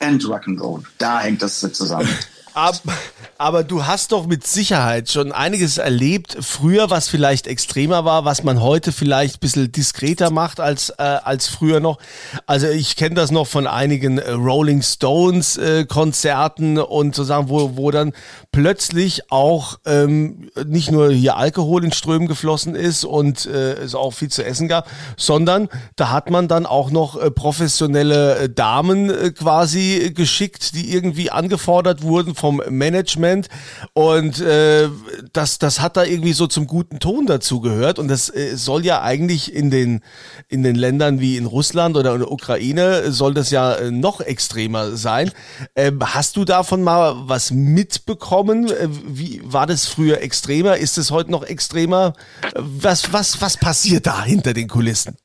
and 0.00 0.22
Rock'n'Roll. 0.22 0.82
Da 0.98 1.20
hängt 1.20 1.42
das 1.42 1.60
zusammen. 1.60 2.08
Ab, 2.54 2.76
aber 3.36 3.64
du 3.64 3.84
hast 3.84 4.12
doch 4.12 4.26
mit 4.26 4.46
Sicherheit 4.46 5.10
schon 5.10 5.32
einiges 5.32 5.78
erlebt, 5.78 6.36
früher, 6.40 6.88
was 6.88 7.08
vielleicht 7.08 7.48
extremer 7.48 8.04
war, 8.04 8.24
was 8.24 8.44
man 8.44 8.62
heute 8.62 8.92
vielleicht 8.92 9.36
ein 9.36 9.40
bisschen 9.40 9.72
diskreter 9.72 10.30
macht 10.30 10.60
als, 10.60 10.90
äh, 10.90 11.02
als 11.02 11.48
früher 11.48 11.80
noch. 11.80 11.98
Also 12.46 12.68
ich 12.68 12.94
kenne 12.94 13.16
das 13.16 13.32
noch 13.32 13.48
von 13.48 13.66
einigen 13.66 14.18
äh, 14.18 14.30
Rolling 14.30 14.82
Stones 14.82 15.56
äh, 15.56 15.84
Konzerten 15.84 16.78
und 16.78 17.16
sozusagen, 17.16 17.48
wo, 17.48 17.76
wo 17.76 17.90
dann 17.90 18.12
plötzlich 18.52 19.32
auch 19.32 19.80
ähm, 19.84 20.48
nicht 20.64 20.92
nur 20.92 21.10
hier 21.10 21.36
Alkohol 21.36 21.84
in 21.84 21.92
Strömen 21.92 22.28
geflossen 22.28 22.76
ist 22.76 23.04
und 23.04 23.46
äh, 23.46 23.72
es 23.74 23.96
auch 23.96 24.12
viel 24.12 24.30
zu 24.30 24.44
essen 24.44 24.68
gab, 24.68 24.88
sondern 25.16 25.68
da 25.96 26.10
hat 26.10 26.30
man 26.30 26.46
dann 26.46 26.66
auch 26.66 26.90
noch 26.90 27.20
äh, 27.20 27.32
professionelle 27.32 28.36
äh, 28.36 28.48
Damen 28.48 29.10
äh, 29.10 29.32
quasi 29.32 30.12
geschickt, 30.14 30.76
die 30.76 30.92
irgendwie 30.92 31.32
angefordert 31.32 32.02
wurden 32.02 32.36
vom 32.44 32.60
Management 32.68 33.48
und 33.94 34.38
äh, 34.38 34.90
das, 35.32 35.56
das 35.56 35.80
hat 35.80 35.96
da 35.96 36.04
irgendwie 36.04 36.34
so 36.34 36.46
zum 36.46 36.66
guten 36.66 36.98
Ton 36.98 37.24
dazu 37.24 37.62
gehört 37.62 37.98
und 37.98 38.08
das 38.08 38.28
äh, 38.28 38.54
soll 38.54 38.84
ja 38.84 39.00
eigentlich 39.00 39.54
in 39.54 39.70
den, 39.70 40.02
in 40.48 40.62
den 40.62 40.76
Ländern 40.76 41.20
wie 41.20 41.38
in 41.38 41.46
Russland 41.46 41.96
oder 41.96 42.12
in 42.12 42.18
der 42.18 42.30
Ukraine 42.30 43.12
soll 43.12 43.32
das 43.32 43.48
ja 43.50 43.76
äh, 43.76 43.90
noch 43.90 44.20
extremer 44.20 44.94
sein. 44.94 45.30
Ähm, 45.74 46.00
hast 46.04 46.36
du 46.36 46.44
davon 46.44 46.82
mal 46.82 47.14
was 47.16 47.50
mitbekommen? 47.50 48.68
Äh, 48.68 48.88
Wie 49.06 49.40
war 49.42 49.66
das 49.66 49.86
früher 49.86 50.20
extremer? 50.20 50.76
Ist 50.76 50.98
es 50.98 51.10
heute 51.10 51.30
noch 51.30 51.44
extremer? 51.44 52.12
Äh, 52.42 52.60
Was, 52.60 53.10
was, 53.14 53.40
was 53.40 53.56
passiert 53.56 54.06
da 54.06 54.22
hinter 54.22 54.52
den 54.52 54.68
Kulissen? 54.68 55.16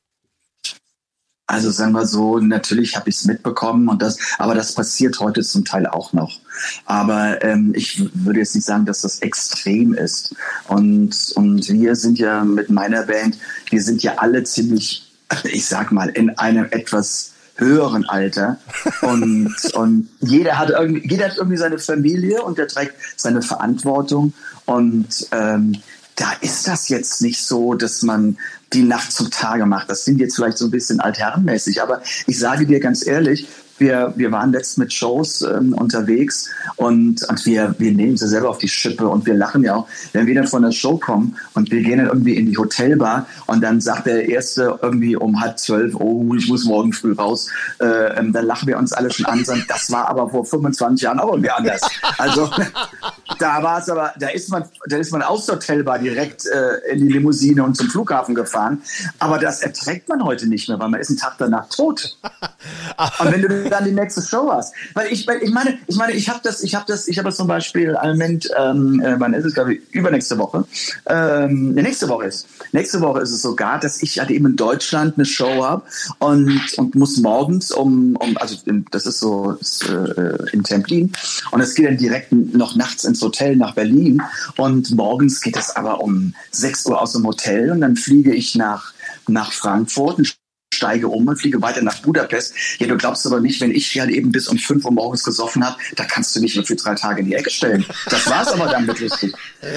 Also 1.49 1.71
sagen 1.71 1.93
wir 1.93 2.05
so, 2.05 2.37
natürlich 2.37 2.95
habe 2.95 3.09
ich 3.09 3.15
es 3.15 3.25
mitbekommen 3.25 3.89
und 3.89 4.03
das, 4.03 4.19
aber 4.37 4.53
das 4.53 4.75
passiert 4.75 5.19
heute 5.19 5.41
zum 5.41 5.65
Teil 5.65 5.87
auch 5.87 6.13
noch. 6.13 6.39
Aber 6.85 7.43
ähm, 7.43 7.73
ich 7.75 8.07
würde 8.13 8.39
jetzt 8.39 8.53
nicht 8.53 8.65
sagen, 8.65 8.85
dass 8.85 9.01
das 9.01 9.19
extrem 9.23 9.95
ist. 9.95 10.35
Und 10.67 11.31
und 11.33 11.67
wir 11.67 11.95
sind 11.95 12.19
ja 12.19 12.43
mit 12.43 12.69
meiner 12.69 13.01
Band, 13.01 13.39
wir 13.71 13.81
sind 13.81 14.03
ja 14.03 14.13
alle 14.17 14.43
ziemlich, 14.43 15.11
ich 15.45 15.65
sag 15.65 15.91
mal, 15.91 16.09
in 16.09 16.37
einem 16.37 16.65
etwas 16.69 17.31
höheren 17.55 18.05
Alter 18.05 18.59
und 19.01 19.55
und 19.73 20.07
jeder 20.19 20.59
hat 20.59 20.69
irgendwie 20.69 21.09
jeder 21.09 21.29
hat 21.29 21.37
irgendwie 21.37 21.57
seine 21.57 21.79
Familie 21.79 22.43
und 22.43 22.59
der 22.59 22.67
trägt 22.67 22.93
seine 23.15 23.41
Verantwortung 23.41 24.33
und 24.65 25.27
ähm, 25.31 25.81
da 26.19 26.33
ist 26.41 26.67
das 26.67 26.89
jetzt 26.89 27.21
nicht 27.21 27.45
so, 27.45 27.75
dass 27.75 28.01
man 28.01 28.37
die 28.73 28.83
Nacht 28.83 29.11
zum 29.11 29.31
Tage 29.31 29.65
macht. 29.65 29.89
Das 29.89 30.03
sind 30.03 30.19
jetzt 30.19 30.35
vielleicht 30.35 30.57
so 30.57 30.65
ein 30.65 30.71
bisschen 30.71 30.99
altherrenmäßig, 30.99 31.81
aber 31.81 32.01
ich 32.27 32.37
sage 32.37 32.65
dir 32.65 32.79
ganz 32.79 33.05
ehrlich, 33.05 33.47
wir, 33.79 34.13
wir 34.15 34.31
waren 34.31 34.51
letzt 34.51 34.77
mit 34.77 34.93
Shows 34.93 35.41
ähm, 35.41 35.73
unterwegs 35.73 36.49
und, 36.75 37.23
und 37.27 37.45
wir, 37.45 37.75
wir 37.77 37.91
nehmen 37.91 38.17
sie 38.17 38.27
selber 38.27 38.49
auf 38.49 38.57
die 38.57 38.67
Schippe 38.67 39.07
und 39.07 39.25
wir 39.25 39.33
lachen 39.33 39.63
ja 39.63 39.75
auch, 39.75 39.87
wenn 40.13 40.27
wir 40.27 40.35
dann 40.35 40.47
von 40.47 40.61
der 40.61 40.71
Show 40.71 40.97
kommen 40.97 41.35
und 41.53 41.71
wir 41.71 41.81
gehen 41.81 41.99
dann 41.99 42.07
irgendwie 42.07 42.35
in 42.35 42.47
die 42.47 42.57
Hotelbar 42.57 43.25
und 43.47 43.61
dann 43.61 43.81
sagt 43.81 44.05
der 44.05 44.27
Erste 44.27 44.79
irgendwie 44.81 45.15
um 45.15 45.39
halb 45.41 45.59
zwölf, 45.59 45.95
oh, 45.95 46.33
ich 46.35 46.47
muss 46.47 46.65
morgen 46.65 46.93
früh 46.93 47.13
raus, 47.13 47.49
äh, 47.79 47.85
ähm, 48.17 48.33
dann 48.33 48.45
lachen 48.45 48.67
wir 48.67 48.77
uns 48.77 48.93
alle 48.93 49.11
schon 49.11 49.25
an, 49.25 49.43
sagen, 49.43 49.65
das 49.67 49.91
war 49.91 50.07
aber 50.07 50.29
vor 50.29 50.45
25 50.45 51.03
Jahren 51.03 51.19
auch 51.19 51.31
irgendwie 51.31 51.51
anders. 51.51 51.81
Also 52.17 52.49
da 53.39 53.63
war 53.63 53.79
es 53.79 53.89
aber, 53.89 54.13
da 54.19 54.27
ist 54.29 54.49
man, 54.49 54.63
da 54.87 54.97
ist 54.97 55.11
man 55.11 55.21
aus 55.21 55.45
der 55.45 55.55
Hotelbar 55.55 55.99
direkt 55.99 56.45
äh, 56.45 56.93
in 56.93 56.99
die 57.07 57.13
Limousine 57.13 57.63
und 57.63 57.75
zum 57.75 57.89
Flughafen 57.89 58.35
gefahren. 58.35 58.81
Aber 59.19 59.37
das 59.37 59.61
erträgt 59.61 60.09
man 60.09 60.23
heute 60.23 60.47
nicht 60.47 60.67
mehr, 60.67 60.79
weil 60.79 60.89
man 60.89 60.99
ist 60.99 61.09
einen 61.09 61.19
Tag 61.19 61.35
danach 61.37 61.69
tot. 61.69 62.17
und 63.19 63.31
wenn 63.31 63.41
du 63.41 63.68
dann 63.69 63.85
die 63.85 63.91
nächste 63.91 64.21
Show 64.21 64.49
hast, 64.51 64.73
weil 64.93 65.11
ich, 65.11 65.27
weil 65.27 65.41
ich 65.43 65.51
meine, 65.51 65.77
ich 65.87 65.95
meine, 65.95 66.13
ich 66.13 66.29
habe 66.29 66.39
das, 66.43 66.63
ich 66.63 66.75
habe 66.75 66.85
das, 66.87 67.07
ich 67.07 67.17
habe 67.17 67.29
das 67.29 67.37
zum 67.37 67.47
Beispiel 67.47 67.97
im 68.01 68.09
Moment, 68.09 68.49
ähm, 68.57 69.01
äh, 69.01 69.19
wann 69.19 69.33
ist 69.33 69.45
es 69.45 69.53
glaube 69.53 69.75
ich 69.75 69.81
übernächste 69.91 70.37
Woche, 70.37 70.65
ähm, 71.07 71.73
nächste 71.73 72.07
Woche 72.09 72.25
ist, 72.25 72.47
nächste 72.71 73.01
Woche 73.01 73.21
ist 73.21 73.31
es 73.31 73.41
sogar, 73.41 73.79
dass 73.79 74.01
ich 74.01 74.19
halt 74.19 74.31
eben 74.31 74.45
in 74.45 74.55
Deutschland 74.55 75.15
eine 75.15 75.25
Show 75.25 75.63
habe 75.63 75.83
und 76.19 76.61
und 76.77 76.95
muss 76.95 77.17
morgens 77.17 77.71
um, 77.71 78.15
um 78.15 78.37
also 78.37 78.57
das 78.91 79.05
ist 79.05 79.19
so 79.19 79.57
ist, 79.59 79.87
äh, 79.89 80.51
in 80.51 80.63
Templin 80.63 81.11
und 81.51 81.61
es 81.61 81.75
geht 81.75 81.87
dann 81.87 81.97
direkt 81.97 82.31
noch 82.31 82.75
nachts 82.75 83.03
ins 83.03 83.21
Hotel 83.21 83.55
nach 83.55 83.75
Berlin 83.75 84.21
und 84.57 84.91
morgens 84.95 85.41
geht 85.41 85.57
es 85.57 85.75
aber 85.75 86.01
um 86.01 86.33
6 86.51 86.85
Uhr 86.87 87.01
aus 87.01 87.13
dem 87.13 87.25
Hotel 87.25 87.71
und 87.71 87.81
dann 87.81 87.95
fliege 87.95 88.33
ich 88.33 88.55
nach, 88.55 88.93
nach 89.27 89.51
Frankfurt 89.51 90.17
und 90.17 90.38
steige 90.79 91.09
um 91.09 91.27
und 91.27 91.35
fliege 91.35 91.61
weiter 91.61 91.81
nach 91.81 91.99
Budapest. 91.99 92.53
Ja, 92.79 92.87
du 92.87 92.95
glaubst 92.95 93.25
aber 93.27 93.41
nicht, 93.41 93.59
wenn 93.59 93.71
ich 93.71 93.99
halt 93.99 94.09
eben 94.09 94.31
bis 94.31 94.47
um 94.47 94.57
5 94.57 94.85
Uhr 94.85 94.91
morgens 94.91 95.23
gesoffen 95.23 95.65
habe, 95.65 95.75
da 95.97 96.05
kannst 96.05 96.35
du 96.35 96.39
mich 96.39 96.55
nur 96.55 96.65
für 96.65 96.75
drei 96.75 96.95
Tage 96.95 97.19
in 97.19 97.27
die 97.27 97.35
Ecke 97.35 97.49
stellen. 97.49 97.85
Das 98.09 98.29
war's 98.29 98.47
aber 98.53 98.67
dann 98.67 98.85
mit 98.85 98.99
lustig. 98.99 99.33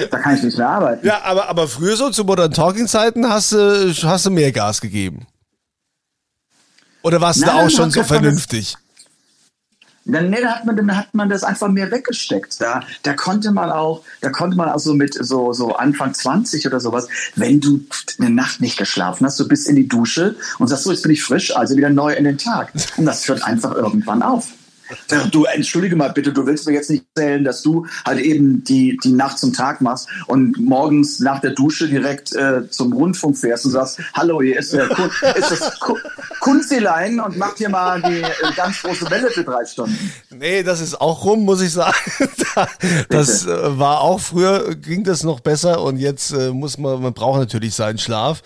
Da 0.09 0.19
kann 0.19 0.35
ich 0.37 0.43
nicht 0.43 0.57
mehr 0.57 0.69
arbeiten. 0.69 1.05
Ja, 1.05 1.21
aber, 1.23 1.49
aber 1.49 1.67
früher 1.67 1.97
so 1.97 2.09
zu 2.09 2.23
Modern 2.23 2.51
Talking 2.53 2.87
Zeiten 2.87 3.27
hast 3.29 3.51
du, 3.51 3.93
hast 4.03 4.25
du 4.25 4.31
mehr 4.31 4.51
Gas 4.51 4.79
gegeben. 4.79 5.27
Oder 7.01 7.19
warst 7.19 7.41
du 7.41 7.45
Nein, 7.45 7.57
da 7.57 7.65
auch 7.65 7.69
schon 7.69 7.91
so 7.91 8.03
vernünftig? 8.03 8.77
Dann, 10.05 10.29
nee, 10.29 10.41
da 10.41 10.55
hat 10.55 10.65
man, 10.65 10.75
dann 10.75 10.97
hat 10.97 11.13
man 11.13 11.29
das 11.29 11.43
einfach 11.43 11.69
mehr 11.69 11.89
weggesteckt. 11.89 12.59
Da, 12.59 12.81
da 13.03 13.13
konnte 13.13 13.51
man 13.51 13.71
auch, 13.71 14.03
da 14.21 14.29
konnte 14.29 14.57
man 14.57 14.69
auch 14.69 14.79
so 14.79 14.93
mit 14.93 15.13
so, 15.13 15.53
so 15.53 15.75
Anfang 15.75 16.13
20 16.13 16.67
oder 16.67 16.79
sowas, 16.79 17.07
wenn 17.35 17.61
du 17.61 17.85
eine 18.19 18.29
Nacht 18.29 18.59
nicht 18.59 18.77
geschlafen 18.77 19.25
hast, 19.25 19.39
du 19.39 19.47
bist 19.47 19.67
in 19.67 19.75
die 19.75 19.87
Dusche 19.87 20.35
und 20.59 20.67
sagst 20.67 20.83
so, 20.83 20.91
jetzt 20.91 21.03
bin 21.03 21.11
ich 21.11 21.23
frisch, 21.23 21.55
also 21.55 21.77
wieder 21.77 21.89
neu 21.89 22.13
in 22.13 22.25
den 22.25 22.37
Tag. 22.37 22.73
Und 22.97 23.05
das 23.05 23.27
hört 23.27 23.43
einfach 23.43 23.73
irgendwann 23.73 24.21
auf. 24.23 24.49
Du, 25.31 25.45
entschuldige 25.45 25.95
mal 25.95 26.09
bitte, 26.09 26.31
du 26.33 26.45
willst 26.45 26.65
mir 26.67 26.73
jetzt 26.73 26.89
nicht 26.89 27.05
erzählen, 27.15 27.43
dass 27.43 27.61
du 27.61 27.85
halt 28.05 28.19
eben 28.19 28.63
die, 28.63 28.97
die 29.03 29.11
Nacht 29.11 29.39
zum 29.39 29.53
Tag 29.53 29.81
machst 29.81 30.07
und 30.27 30.59
morgens 30.59 31.19
nach 31.19 31.39
der 31.41 31.51
Dusche 31.51 31.87
direkt 31.87 32.33
äh, 32.35 32.69
zum 32.69 32.93
Rundfunk 32.93 33.37
fährst 33.37 33.65
und 33.65 33.71
sagst, 33.71 33.99
hallo, 34.13 34.41
hier 34.41 34.59
ist, 34.59 34.73
der 34.73 34.87
Kun 34.89 35.09
ist 35.35 35.51
das 35.51 35.79
Ku- 35.79 35.97
Kunzilein 36.39 37.19
und 37.19 37.37
macht 37.37 37.57
hier 37.57 37.69
mal 37.69 38.01
die 38.01 38.21
äh, 38.21 38.53
ganz 38.55 38.81
große 38.81 39.09
Welle 39.09 39.29
für 39.31 39.43
drei 39.43 39.65
Stunden. 39.65 39.97
Nee, 40.35 40.63
das 40.63 40.81
ist 40.81 40.99
auch 40.99 41.23
rum, 41.23 41.45
muss 41.45 41.61
ich 41.61 41.71
sagen. 41.71 41.95
Da- 42.55 42.67
das 43.09 43.47
äh, 43.47 43.79
war 43.79 44.01
auch 44.01 44.19
früher, 44.19 44.75
ging 44.75 45.03
das 45.03 45.23
noch 45.23 45.39
besser 45.39 45.81
und 45.81 45.97
jetzt 45.97 46.31
äh, 46.33 46.51
muss 46.51 46.77
man, 46.77 47.01
man 47.01 47.13
braucht 47.13 47.39
natürlich 47.39 47.73
seinen 47.73 47.97
Schlaf. 47.97 48.43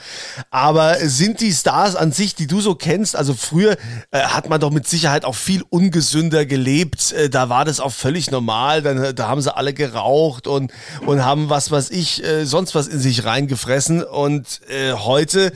Aber 0.49 0.95
sind 1.01 1.41
die 1.41 1.51
Stars 1.51 1.95
an 1.97 2.13
sich, 2.13 2.33
die 2.35 2.47
du 2.47 2.61
so 2.61 2.75
kennst, 2.75 3.17
also 3.17 3.33
früher 3.33 3.75
äh, 4.11 4.19
hat 4.21 4.47
man 4.49 4.61
doch 4.61 4.71
mit 4.71 4.87
Sicherheit 4.87 5.25
auch 5.25 5.35
viel 5.35 5.63
ungesünder 5.69 6.36
gelebt. 6.45 7.11
Äh, 7.11 7.29
da 7.29 7.49
war 7.49 7.65
das 7.65 7.79
auch 7.79 7.91
völlig 7.91 8.31
normal. 8.31 8.81
Dann, 8.81 9.03
äh, 9.03 9.13
da 9.13 9.27
haben 9.27 9.41
sie 9.41 9.55
alle 9.55 9.73
geraucht 9.73 10.47
und, 10.47 10.71
und 11.05 11.23
haben 11.23 11.49
was, 11.49 11.71
was 11.71 11.89
ich, 11.89 12.23
äh, 12.23 12.45
sonst 12.45 12.75
was 12.75 12.87
in 12.87 12.99
sich 12.99 13.25
reingefressen. 13.25 14.03
Und 14.03 14.61
äh, 14.69 14.93
heute 14.93 15.51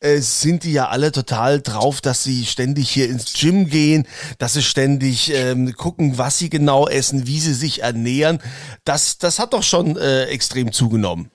äh, 0.00 0.18
sind 0.18 0.64
die 0.64 0.72
ja 0.72 0.88
alle 0.88 1.10
total 1.10 1.62
drauf, 1.62 2.00
dass 2.00 2.22
sie 2.22 2.44
ständig 2.44 2.90
hier 2.90 3.08
ins 3.08 3.32
Gym 3.32 3.68
gehen, 3.68 4.06
dass 4.38 4.52
sie 4.52 4.62
ständig 4.62 5.32
ähm, 5.32 5.74
gucken, 5.74 6.18
was 6.18 6.38
sie 6.38 6.50
genau 6.50 6.86
essen, 6.86 7.26
wie 7.26 7.40
sie 7.40 7.54
sich 7.54 7.82
ernähren. 7.82 8.40
Das, 8.84 9.18
das 9.18 9.38
hat 9.38 9.52
doch 9.52 9.62
schon 9.62 9.96
äh, 9.96 10.24
extrem 10.24 10.72
zugenommen. 10.72 11.30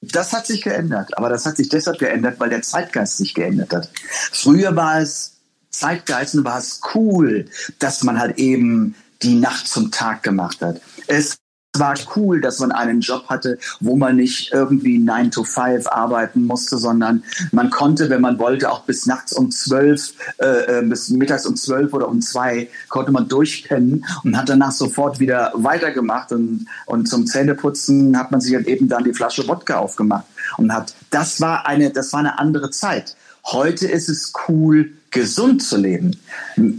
Das 0.00 0.32
hat 0.32 0.46
sich 0.46 0.62
geändert, 0.62 1.18
aber 1.18 1.28
das 1.28 1.44
hat 1.44 1.56
sich 1.56 1.68
deshalb 1.68 1.98
geändert, 1.98 2.38
weil 2.38 2.50
der 2.50 2.62
Zeitgeist 2.62 3.16
sich 3.16 3.34
geändert 3.34 3.72
hat. 3.72 3.90
Früher 4.30 4.76
war 4.76 5.00
es 5.00 5.37
Zeitgeist 5.78 6.44
war 6.44 6.58
es 6.58 6.80
cool, 6.94 7.46
dass 7.78 8.02
man 8.02 8.18
halt 8.18 8.38
eben 8.38 8.94
die 9.22 9.34
Nacht 9.34 9.68
zum 9.68 9.90
Tag 9.90 10.22
gemacht 10.22 10.60
hat. 10.60 10.80
Es 11.06 11.38
war 11.76 11.94
cool, 12.16 12.40
dass 12.40 12.58
man 12.58 12.72
einen 12.72 13.00
Job 13.00 13.28
hatte, 13.28 13.58
wo 13.78 13.96
man 13.96 14.16
nicht 14.16 14.52
irgendwie 14.52 14.98
9 14.98 15.30
to 15.30 15.44
5 15.44 15.86
arbeiten 15.86 16.44
musste, 16.44 16.78
sondern 16.78 17.22
man 17.52 17.70
konnte, 17.70 18.10
wenn 18.10 18.20
man 18.20 18.38
wollte, 18.38 18.70
auch 18.70 18.82
bis 18.82 19.06
nachts 19.06 19.32
um 19.32 19.50
12, 19.50 20.14
äh, 20.38 20.78
äh, 20.78 20.82
bis 20.82 21.10
mittags 21.10 21.46
um 21.46 21.54
12 21.54 21.92
oder 21.92 22.08
um 22.08 22.20
2 22.20 22.68
konnte 22.88 23.12
man 23.12 23.28
durchpennen 23.28 24.04
und 24.24 24.36
hat 24.36 24.48
danach 24.48 24.72
sofort 24.72 25.20
wieder 25.20 25.52
weitergemacht 25.54 26.32
und, 26.32 26.66
und 26.86 27.08
zum 27.08 27.26
Zähneputzen 27.26 28.18
hat 28.18 28.32
man 28.32 28.40
sich 28.40 28.54
halt 28.54 28.66
eben 28.66 28.88
dann 28.88 29.04
die 29.04 29.14
Flasche 29.14 29.46
Wodka 29.46 29.78
aufgemacht 29.78 30.26
und 30.56 30.72
hat, 30.72 30.94
das 31.10 31.40
war 31.40 31.66
eine, 31.66 31.90
das 31.90 32.12
war 32.12 32.20
eine 32.20 32.38
andere 32.38 32.70
Zeit. 32.70 33.14
Heute 33.44 33.86
ist 33.86 34.08
es 34.08 34.32
cool, 34.48 34.97
gesund 35.10 35.62
zu 35.62 35.76
leben, 35.76 36.18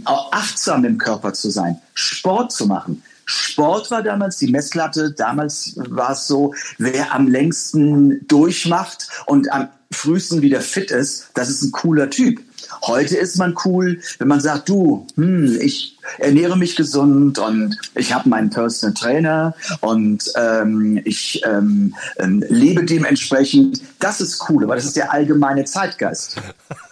achtsam 0.04 0.84
im 0.84 0.98
Körper 0.98 1.32
zu 1.32 1.50
sein, 1.50 1.80
Sport 1.94 2.52
zu 2.52 2.66
machen, 2.66 3.02
Sport 3.30 3.92
war 3.92 4.02
damals 4.02 4.38
die 4.38 4.50
Messlatte. 4.50 5.12
Damals 5.12 5.74
war 5.76 6.12
es 6.12 6.26
so, 6.26 6.52
wer 6.78 7.14
am 7.14 7.28
längsten 7.28 8.26
durchmacht 8.26 9.08
und 9.26 9.52
am 9.52 9.68
frühesten 9.92 10.42
wieder 10.42 10.60
fit 10.60 10.90
ist, 10.90 11.30
das 11.34 11.48
ist 11.48 11.62
ein 11.62 11.72
cooler 11.72 12.10
Typ. 12.10 12.40
Heute 12.82 13.16
ist 13.16 13.38
man 13.38 13.54
cool, 13.64 14.00
wenn 14.18 14.28
man 14.28 14.40
sagt, 14.40 14.68
du, 14.68 15.06
hm, 15.14 15.58
ich 15.60 15.96
ernähre 16.18 16.56
mich 16.56 16.76
gesund 16.76 17.38
und 17.38 17.76
ich 17.94 18.12
habe 18.12 18.28
meinen 18.28 18.50
Personal 18.50 18.94
Trainer 18.94 19.54
und 19.80 20.24
ähm, 20.36 21.00
ich 21.04 21.42
ähm, 21.46 21.94
ähm, 22.18 22.44
lebe 22.48 22.84
dementsprechend. 22.84 23.82
Das 23.98 24.20
ist 24.20 24.48
cool, 24.48 24.64
aber 24.64 24.76
das 24.76 24.84
ist 24.84 24.96
der 24.96 25.12
allgemeine 25.12 25.64
Zeitgeist. 25.64 26.36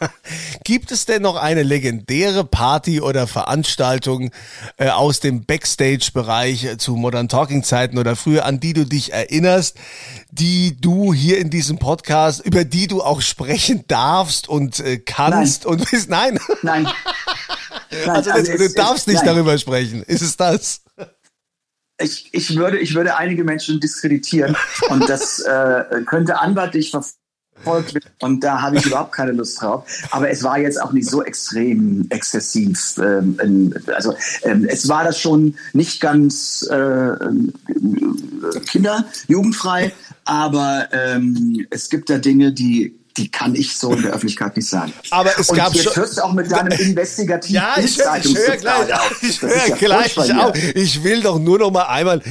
Gibt 0.64 0.92
es 0.92 1.06
denn 1.06 1.22
noch 1.22 1.36
eine 1.36 1.62
legendäre 1.62 2.44
Party 2.44 3.00
oder 3.00 3.26
Veranstaltung 3.26 4.30
äh, 4.76 4.88
aus 4.88 5.20
dem 5.20 5.44
Backstage-Bereich 5.44 6.64
äh, 6.64 6.78
zu 6.78 6.96
Modern 6.96 7.28
Talking-Zeiten 7.28 7.98
oder 7.98 8.16
früher, 8.16 8.44
an 8.44 8.60
die 8.60 8.72
du 8.72 8.84
dich 8.84 9.12
erinnerst, 9.12 9.76
die 10.30 10.78
du 10.80 11.14
hier 11.14 11.38
in 11.38 11.50
diesem 11.50 11.78
Podcast, 11.78 12.44
über 12.44 12.64
die 12.64 12.86
du 12.86 13.02
auch 13.02 13.20
sprechen 13.20 13.84
darfst 13.88 14.48
und 14.48 14.80
äh, 14.80 14.98
kannst 14.98 15.64
Nein. 15.64 15.72
und 15.72 15.90
bist? 15.90 16.10
Nein. 16.10 16.38
Nein. 16.62 16.86
Nein 17.90 18.08
also, 18.08 18.30
also 18.30 18.56
du 18.56 18.72
darfst 18.72 19.06
nicht 19.06 19.24
nein. 19.24 19.26
darüber 19.26 19.58
sprechen. 19.58 20.02
Ist 20.02 20.22
es 20.22 20.36
das? 20.36 20.82
Ich, 22.00 22.32
ich, 22.32 22.56
würde, 22.56 22.78
ich 22.78 22.94
würde 22.94 23.16
einige 23.16 23.42
Menschen 23.42 23.80
diskreditieren 23.80 24.56
und 24.88 25.08
das 25.08 25.40
äh, 25.40 25.84
könnte 26.06 26.40
anwaltlich 26.40 26.92
verfolgt 26.92 27.94
werden 27.94 28.10
und 28.20 28.44
da 28.44 28.62
habe 28.62 28.76
ich 28.76 28.86
überhaupt 28.86 29.12
keine 29.12 29.32
Lust 29.32 29.60
drauf. 29.60 29.84
Aber 30.10 30.30
es 30.30 30.44
war 30.44 30.58
jetzt 30.60 30.80
auch 30.80 30.92
nicht 30.92 31.10
so 31.10 31.24
extrem 31.24 32.06
exzessiv. 32.10 32.98
Ähm, 32.98 33.74
also 33.86 34.14
ähm, 34.42 34.64
es 34.64 34.88
war 34.88 35.02
das 35.02 35.20
schon 35.20 35.56
nicht 35.72 36.00
ganz 36.00 36.62
äh, 36.70 37.16
kinder-, 38.66 39.04
jugendfrei, 39.26 39.92
aber 40.24 40.88
ähm, 40.92 41.66
es 41.70 41.88
gibt 41.88 42.10
da 42.10 42.18
Dinge, 42.18 42.52
die 42.52 42.94
die 43.18 43.30
kann 43.30 43.54
ich 43.54 43.76
so 43.76 43.92
in 43.92 44.02
der 44.02 44.12
Öffentlichkeit 44.12 44.56
nicht 44.56 44.68
sagen. 44.68 44.92
Aber 45.10 45.30
es 45.38 45.50
und 45.50 45.56
gab 45.56 45.74
jetzt 45.74 45.84
schon. 45.84 45.96
hörst 45.96 46.18
du 46.18 46.22
auch 46.22 46.32
mit 46.32 46.50
deinem 46.50 46.78
investigativen 46.78 47.54
Ja, 47.54 47.74
ich, 47.76 47.98
ich 47.98 48.36
höre 48.36 48.56
gleich 48.56 48.94
auf. 48.94 49.22
Ich 49.22 49.42
höre 49.42 49.76
gleich 49.76 50.34
auf. 50.38 50.56
Ich 50.74 51.02
will 51.02 51.20
doch 51.20 51.38
nur 51.38 51.58
noch 51.58 51.70
mal 51.70 51.84
einmal 51.86 52.22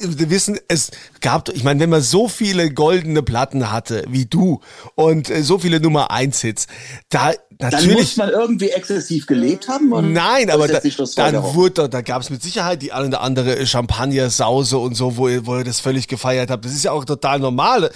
wir 0.00 0.30
wissen, 0.30 0.58
es 0.68 0.90
gab, 1.20 1.48
ich 1.50 1.64
meine, 1.64 1.80
wenn 1.80 1.90
man 1.90 2.02
so 2.02 2.28
viele 2.28 2.72
goldene 2.72 3.22
Platten 3.22 3.70
hatte 3.70 4.04
wie 4.08 4.26
du 4.26 4.60
und 4.94 5.30
äh, 5.30 5.42
so 5.42 5.58
viele 5.58 5.80
Nummer 5.80 6.10
1 6.10 6.40
Hits, 6.40 6.66
da 7.10 7.32
natürlich. 7.58 7.86
Dann 7.86 7.96
muss 7.96 8.16
man 8.16 8.28
irgendwie 8.30 8.70
exzessiv 8.70 9.26
gelebt 9.26 9.68
haben? 9.68 9.92
Oder? 9.92 10.02
Nein, 10.02 10.50
aber 10.50 10.68
da, 10.68 10.80
dann 11.16 11.42
wurde, 11.54 11.88
da 11.88 12.00
gab 12.02 12.22
es 12.22 12.30
mit 12.30 12.42
Sicherheit 12.42 12.82
die 12.82 12.92
eine 12.92 13.08
oder 13.08 13.20
andere 13.20 13.66
Champagner-Sause 13.66 14.78
und 14.78 14.94
so, 14.94 15.16
wo 15.16 15.28
ihr, 15.28 15.46
wo 15.46 15.56
ihr 15.56 15.64
das 15.64 15.80
völlig 15.80 16.08
gefeiert 16.08 16.50
habt. 16.50 16.64
Das 16.64 16.72
ist 16.72 16.84
ja 16.84 16.92
auch 16.92 17.04
total 17.04 17.38
normal. 17.38 17.90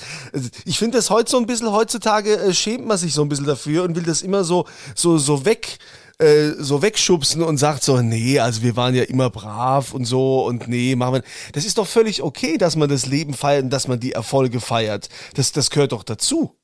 Ich 0.64 0.78
finde 0.78 0.98
das 0.98 1.10
heute 1.10 1.30
so 1.30 1.38
ein 1.38 1.46
bisschen, 1.46 1.70
heutzutage 1.72 2.36
äh, 2.36 2.54
schämt 2.54 2.86
man 2.86 2.98
sich 2.98 3.14
so 3.14 3.22
ein 3.22 3.28
bisschen 3.28 3.46
dafür 3.46 3.84
und 3.84 3.96
will 3.96 4.04
das 4.04 4.22
immer 4.22 4.44
so, 4.44 4.66
so, 4.94 5.18
so 5.18 5.44
weg 5.44 5.78
äh, 6.18 6.52
so 6.58 6.82
wegschubsen 6.82 7.42
und 7.42 7.58
sagt 7.58 7.82
so, 7.84 8.00
nee, 8.00 8.40
also 8.40 8.62
wir 8.62 8.76
waren 8.76 8.94
ja 8.94 9.04
immer 9.04 9.30
brav 9.30 9.94
und 9.94 10.04
so 10.04 10.44
und 10.46 10.68
nee, 10.68 10.96
machen 10.96 11.14
wir. 11.14 11.22
Das 11.52 11.64
ist 11.64 11.78
doch 11.78 11.86
völlig 11.86 12.22
okay, 12.22 12.58
dass 12.58 12.76
man 12.76 12.88
das 12.88 13.06
Leben 13.06 13.34
feiert 13.34 13.64
und 13.64 13.70
dass 13.70 13.88
man 13.88 14.00
die 14.00 14.12
Erfolge 14.12 14.60
feiert. 14.60 15.08
Das, 15.34 15.52
das 15.52 15.70
gehört 15.70 15.92
doch 15.92 16.02
dazu. 16.02 16.54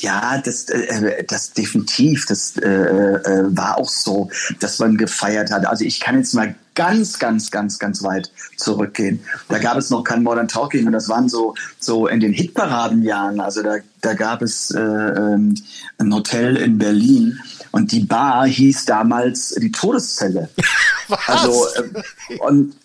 Ja, 0.00 0.40
das, 0.44 0.68
äh, 0.68 1.24
das 1.24 1.52
definitiv. 1.52 2.26
Das 2.26 2.56
äh, 2.56 2.68
äh, 2.68 3.56
war 3.56 3.78
auch 3.78 3.88
so, 3.88 4.30
dass 4.60 4.78
man 4.78 4.96
gefeiert 4.96 5.50
hat. 5.50 5.66
Also 5.66 5.84
ich 5.84 6.00
kann 6.00 6.18
jetzt 6.18 6.34
mal 6.34 6.54
ganz, 6.74 7.18
ganz, 7.18 7.50
ganz, 7.50 7.78
ganz 7.78 8.02
weit 8.02 8.30
zurückgehen. 8.56 9.20
Da 9.48 9.58
gab 9.58 9.76
es 9.76 9.90
noch 9.90 10.02
kein 10.02 10.22
Modern 10.22 10.48
Talking 10.48 10.86
und 10.86 10.92
das 10.92 11.08
waren 11.08 11.28
so, 11.28 11.54
so 11.78 12.08
in 12.08 12.20
den 12.20 12.32
Hitparadenjahren. 12.32 13.40
Also 13.40 13.62
da, 13.62 13.76
da 14.00 14.14
gab 14.14 14.42
es 14.42 14.72
äh, 14.72 14.80
ähm, 14.80 15.54
ein 15.98 16.12
Hotel 16.12 16.56
in 16.56 16.78
Berlin 16.78 17.38
und 17.74 17.90
die 17.90 18.04
Bar 18.04 18.46
hieß 18.46 18.84
damals 18.84 19.48
die 19.60 19.72
Todeszelle. 19.72 20.48
Was? 21.08 21.28
Also 21.28 21.66
äh, 21.74 22.38
und 22.38 22.76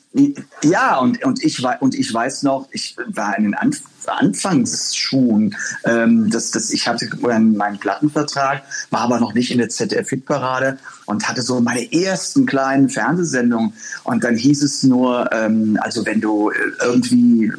ja, 0.64 0.98
und, 0.98 1.24
und, 1.24 1.44
ich, 1.44 1.64
und 1.82 1.94
ich 1.94 2.12
weiß 2.12 2.42
noch, 2.44 2.68
ich 2.72 2.96
war 3.08 3.38
in 3.38 3.44
den 3.44 3.54
Anf 3.54 3.82
Anfangsschuhen. 4.08 5.56
Ähm, 5.86 6.30
das, 6.32 6.50
das, 6.50 6.72
ich 6.72 6.88
hatte 6.88 7.08
meinen 7.20 7.78
Plattenvertrag, 7.78 8.64
war 8.90 9.02
aber 9.02 9.20
noch 9.20 9.36
nicht 9.36 9.52
in 9.52 9.60
der 9.60 9.70
ZDF-Hitparade 9.70 10.80
und 11.06 11.28
hatte 11.28 11.42
so 11.44 11.60
meine 11.60 11.92
ersten 11.94 12.48
kleinen 12.48 12.90
Fernsehsendungen. 12.90 13.74
Und 14.04 14.24
dann 14.24 14.36
hieß 14.36 14.64
es 14.64 14.84
nur, 14.84 15.32
ähm, 15.32 15.78
also 15.82 16.06
wenn 16.08 16.22
du 16.22 16.50
äh, 16.50 16.56
irgendwie 16.84 17.52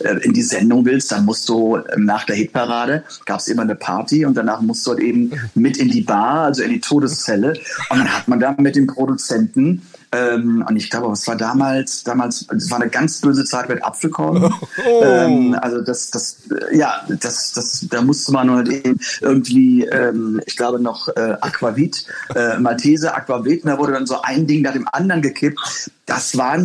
äh, 0.00 0.18
in 0.22 0.32
die 0.32 0.42
Sendung 0.42 0.84
willst, 0.84 1.10
dann 1.10 1.24
musst 1.24 1.48
du 1.48 1.76
ähm, 1.76 2.04
nach 2.04 2.24
der 2.24 2.36
Hitparade, 2.36 3.02
gab 3.24 3.40
es 3.40 3.48
immer 3.48 3.62
eine 3.62 3.74
Party 3.74 4.24
und 4.24 4.36
danach 4.36 4.60
musst 4.60 4.86
du 4.86 4.90
halt 4.90 5.00
eben 5.00 5.32
mit 5.54 5.78
in 5.78 5.88
die 5.88 6.02
Bar, 6.02 6.44
also 6.44 6.62
in 6.62 6.70
die 6.70 6.80
Todeszelle. 6.80 7.54
Und 7.90 7.98
dann 7.98 8.12
hat 8.16 8.28
man 8.28 8.38
da 8.38 8.54
mit 8.58 8.76
dem 8.76 8.86
Produzenten 8.86 9.82
ähm, 10.12 10.64
und 10.66 10.76
ich 10.76 10.90
glaube, 10.90 11.12
es 11.12 11.26
war 11.26 11.36
damals, 11.36 12.02
damals, 12.02 12.46
es 12.54 12.70
war 12.70 12.80
eine 12.80 12.90
ganz 12.90 13.20
böse 13.20 13.44
Zeit 13.44 13.68
mit 13.68 13.84
Apfelkorn. 13.84 14.54
Oh. 14.86 15.02
Ähm, 15.02 15.56
also 15.60 15.80
das, 15.80 16.10
das, 16.10 16.36
ja, 16.72 17.02
das, 17.08 17.52
das, 17.52 17.86
da 17.90 18.00
musste 18.00 18.32
man 18.32 18.50
halt 18.50 18.68
eben 18.68 18.98
irgendwie, 19.20 19.84
ähm, 19.84 20.40
ich 20.46 20.56
glaube 20.56 20.80
noch 20.80 21.08
äh, 21.08 21.36
Aquavit, 21.40 22.06
äh, 22.34 22.58
Maltese 22.58 23.14
Aquavit, 23.14 23.64
und 23.64 23.70
da 23.70 23.78
wurde 23.78 23.92
dann 23.92 24.06
so 24.06 24.22
ein 24.22 24.46
Ding 24.46 24.62
nach 24.62 24.72
dem 24.72 24.88
anderen 24.92 25.20
gekippt. 25.20 25.90
Das 26.06 26.38
war, 26.38 26.58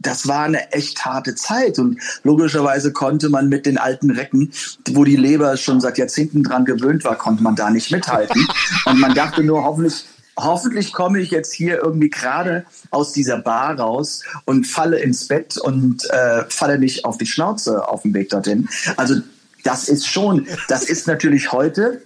das 0.00 0.26
war 0.26 0.44
eine 0.44 0.72
echt 0.72 1.04
harte 1.04 1.34
Zeit 1.34 1.78
und 1.78 2.00
logischerweise 2.24 2.92
konnte 2.92 3.28
man 3.28 3.48
mit 3.48 3.66
den 3.66 3.78
alten 3.78 4.10
Recken, 4.10 4.50
wo 4.90 5.04
die 5.04 5.16
Leber 5.16 5.56
schon 5.56 5.80
seit 5.80 5.96
Jahrzehnten 5.96 6.42
dran 6.42 6.64
gewöhnt 6.64 7.04
war, 7.04 7.16
konnte 7.16 7.42
man 7.42 7.54
da 7.54 7.70
nicht 7.70 7.90
mithalten. 7.90 8.46
Und 8.86 8.98
man 8.98 9.14
dachte 9.14 9.42
nur, 9.42 9.62
hoffentlich 9.64 10.04
hoffentlich 10.44 10.92
komme 10.92 11.20
ich 11.20 11.30
jetzt 11.30 11.52
hier 11.52 11.82
irgendwie 11.82 12.10
gerade 12.10 12.64
aus 12.90 13.12
dieser 13.12 13.38
Bar 13.38 13.78
raus 13.78 14.22
und 14.44 14.66
falle 14.66 14.98
ins 14.98 15.28
Bett 15.28 15.56
und 15.56 16.08
äh, 16.10 16.44
falle 16.48 16.78
nicht 16.78 17.04
auf 17.04 17.18
die 17.18 17.26
Schnauze 17.26 17.88
auf 17.88 18.02
dem 18.02 18.14
Weg 18.14 18.30
dorthin. 18.30 18.68
Also 18.96 19.16
das 19.64 19.88
ist 19.88 20.06
schon, 20.06 20.46
das 20.68 20.84
ist 20.84 21.06
natürlich 21.06 21.52
heute, 21.52 22.02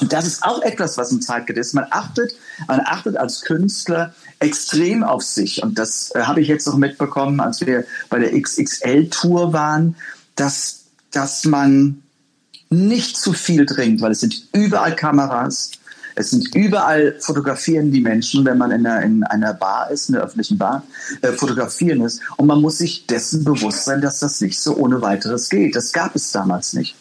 und 0.00 0.12
das 0.12 0.26
ist 0.26 0.42
auch 0.42 0.62
etwas, 0.62 0.96
was 0.96 1.12
im 1.12 1.20
Zeitgeist 1.20 1.58
ist. 1.58 1.74
Man 1.74 1.86
achtet, 1.90 2.34
man 2.66 2.80
achtet 2.80 3.16
als 3.16 3.42
Künstler 3.42 4.14
extrem 4.38 5.04
auf 5.04 5.22
sich. 5.22 5.62
Und 5.62 5.78
das 5.78 6.12
äh, 6.14 6.22
habe 6.22 6.40
ich 6.40 6.48
jetzt 6.48 6.66
noch 6.66 6.76
mitbekommen, 6.76 7.40
als 7.40 7.60
wir 7.60 7.84
bei 8.08 8.18
der 8.18 8.32
XXL-Tour 8.40 9.52
waren, 9.52 9.96
dass, 10.34 10.84
dass 11.10 11.44
man 11.44 12.02
nicht 12.70 13.16
zu 13.16 13.32
viel 13.32 13.66
trinkt, 13.66 14.00
weil 14.00 14.12
es 14.12 14.20
sind 14.20 14.48
überall 14.52 14.96
Kameras, 14.96 15.72
es 16.14 16.30
sind 16.30 16.54
überall 16.54 17.16
fotografieren 17.20 17.90
die 17.90 18.00
Menschen, 18.00 18.44
wenn 18.44 18.58
man 18.58 18.70
in 18.70 18.86
einer, 18.86 19.02
in 19.02 19.24
einer 19.24 19.54
Bar 19.54 19.90
ist, 19.90 20.08
in 20.08 20.14
der 20.14 20.24
öffentlichen 20.24 20.58
Bar, 20.58 20.84
äh, 21.22 21.32
fotografieren 21.32 22.02
ist. 22.02 22.20
Und 22.36 22.46
man 22.46 22.60
muss 22.60 22.78
sich 22.78 23.06
dessen 23.06 23.44
bewusst 23.44 23.84
sein, 23.84 24.00
dass 24.00 24.20
das 24.20 24.40
nicht 24.40 24.60
so 24.60 24.76
ohne 24.76 25.00
weiteres 25.02 25.48
geht. 25.48 25.76
Das 25.76 25.92
gab 25.92 26.14
es 26.14 26.30
damals 26.32 26.72
nicht. 26.72 26.96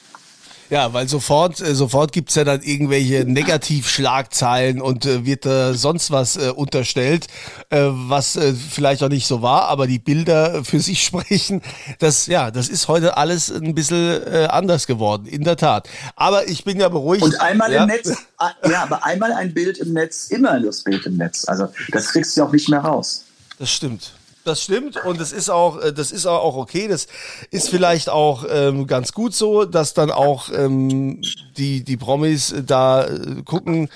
Ja, 0.72 0.94
weil 0.94 1.10
sofort, 1.10 1.60
äh, 1.60 1.76
sofort 1.76 2.14
gibt's 2.14 2.36
ja 2.36 2.46
dann 2.46 2.62
irgendwelche 2.62 3.26
Negativschlagzeilen 3.26 4.82
und 4.82 5.06
äh, 5.06 5.26
wird 5.26 5.46
äh, 5.46 5.74
sonst 5.74 6.12
was 6.12 6.38
äh, 6.38 6.50
unterstellt, 6.56 7.28
äh, 7.72 7.90
was 7.90 8.38
äh, 8.38 8.54
vielleicht 8.54 9.04
auch 9.04 9.10
nicht 9.10 9.28
so 9.28 9.42
war, 9.42 9.64
aber 9.64 9.86
die 9.86 10.00
Bilder 10.00 10.64
für 10.64 10.80
sich 10.80 11.04
sprechen. 11.06 11.62
Das, 12.00 12.28
ja, 12.28 12.52
das 12.52 12.70
ist 12.70 12.88
heute 12.88 13.18
alles 13.18 13.52
ein 13.52 13.76
bisschen 13.76 14.26
äh, 14.26 14.48
anders 14.50 14.88
geworden, 14.88 15.26
in 15.26 15.44
der 15.44 15.58
Tat. 15.58 15.90
Aber 16.16 16.48
ich 16.48 16.64
bin 16.64 16.80
ja 16.80 16.88
beruhigt. 16.88 17.24
Und 17.24 17.42
einmal 17.42 17.74
ja. 17.74 17.84
im 17.84 17.90
Netz, 17.90 18.16
ah, 18.38 18.52
ja, 18.70 18.84
aber 18.84 19.06
einmal 19.06 19.34
ein 19.34 19.54
Bild 19.54 19.78
im 19.80 19.92
Netz, 19.92 20.30
immer 20.30 20.58
das 20.58 20.84
Bild 20.84 21.06
im 21.06 21.18
Netz. 21.18 21.44
Also 21.50 21.68
das 21.92 22.14
kriegst 22.14 22.38
du 22.38 22.44
auch 22.44 22.52
nicht 22.54 22.70
mehr 22.70 22.80
raus. 22.80 23.26
Das 23.60 23.70
stimmt. 23.70 24.14
Das 24.44 24.64
stimmt 24.64 24.98
und 25.06 25.20
das 25.20 25.32
ist 25.32 25.50
auch, 25.50 25.80
äh, 25.80 25.94
das 25.94 26.12
ist 26.12 26.26
auch 26.26 26.56
okay. 26.56 26.88
Das 26.88 27.08
ist 27.52 27.70
vielleicht 27.70 28.10
auch 28.10 28.44
ähm, 28.50 28.88
ganz 28.88 29.12
gut 29.14 29.36
so, 29.36 29.66
dass 29.66 29.94
dann 29.94 30.10
auch 30.10 30.50
ähm, 30.52 31.22
die 31.58 31.84
die 31.84 31.98
Promis 31.98 32.54
da 32.66 33.06
äh, 33.06 33.44
gucken, 33.44 33.90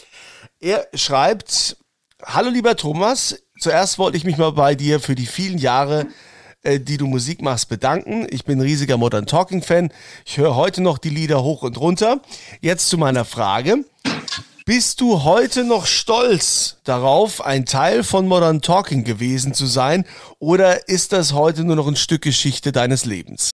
Er 0.61 0.87
schreibt, 0.93 1.79
Hallo 2.23 2.51
lieber 2.51 2.77
Thomas, 2.77 3.43
zuerst 3.59 3.99
wollte 3.99 4.19
ich 4.19 4.25
mich 4.25 4.37
mal 4.37 4.53
bei 4.53 4.75
dir 4.75 5.01
für 5.01 5.15
die 5.15 5.25
vielen 5.25 5.57
Jahre, 5.57 6.09
äh, 6.63 6.79
die 6.79 6.99
du 6.99 7.07
Musik 7.07 7.41
machst, 7.41 7.71
bedanken. 7.71 8.27
Ich 8.29 8.45
bin 8.45 8.61
riesiger 8.61 8.99
Modern 8.99 9.25
Talking 9.25 9.63
Fan. 9.63 9.91
Ich 10.27 10.37
höre 10.37 10.57
heute 10.57 10.83
noch 10.83 10.99
die 10.99 11.09
Lieder 11.09 11.43
hoch 11.43 11.63
und 11.63 11.81
runter. 11.81 12.21
Jetzt 12.61 12.91
zu 12.91 12.99
meiner 12.99 13.25
Frage. 13.25 13.87
Bist 14.71 15.01
du 15.01 15.25
heute 15.25 15.65
noch 15.65 15.85
stolz 15.85 16.77
darauf, 16.85 17.45
ein 17.45 17.67
Teil 17.67 18.05
von 18.05 18.29
Modern 18.29 18.61
Talking 18.61 19.03
gewesen 19.03 19.53
zu 19.53 19.67
sein, 19.67 20.05
oder 20.39 20.87
ist 20.89 21.13
das 21.13 21.33
heute 21.33 21.65
nur 21.65 21.75
noch 21.75 21.89
ein 21.89 21.97
Stück 21.97 22.23
Geschichte 22.23 22.71
deines 22.71 23.05
Lebens? 23.05 23.51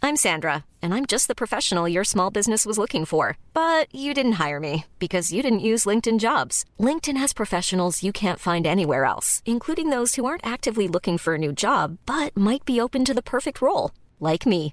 I'm 0.00 0.16
Sandra, 0.16 0.64
and 0.80 0.94
I'm 0.94 1.04
just 1.06 1.28
the 1.28 1.34
professional 1.34 1.94
your 1.94 2.04
small 2.04 2.30
business 2.30 2.64
was 2.64 2.78
looking 2.78 3.04
for. 3.04 3.36
But 3.52 3.94
you 3.94 4.14
didn't 4.14 4.40
hire 4.40 4.60
me 4.60 4.86
because 4.98 5.30
you 5.30 5.42
didn't 5.42 5.60
use 5.60 5.84
LinkedIn 5.84 6.18
jobs. 6.18 6.64
LinkedIn 6.78 7.18
has 7.18 7.34
professionals 7.34 8.02
you 8.02 8.12
can't 8.12 8.38
find 8.38 8.66
anywhere 8.66 9.04
else, 9.04 9.42
including 9.44 9.90
those 9.90 10.14
who 10.14 10.24
aren't 10.24 10.46
actively 10.46 10.88
looking 10.88 11.18
for 11.18 11.34
a 11.34 11.38
new 11.38 11.52
job 11.52 11.98
but 12.06 12.34
might 12.34 12.64
be 12.64 12.80
open 12.80 13.04
to 13.04 13.12
the 13.12 13.20
perfect 13.20 13.60
role, 13.60 13.90
like 14.20 14.46
me. 14.46 14.72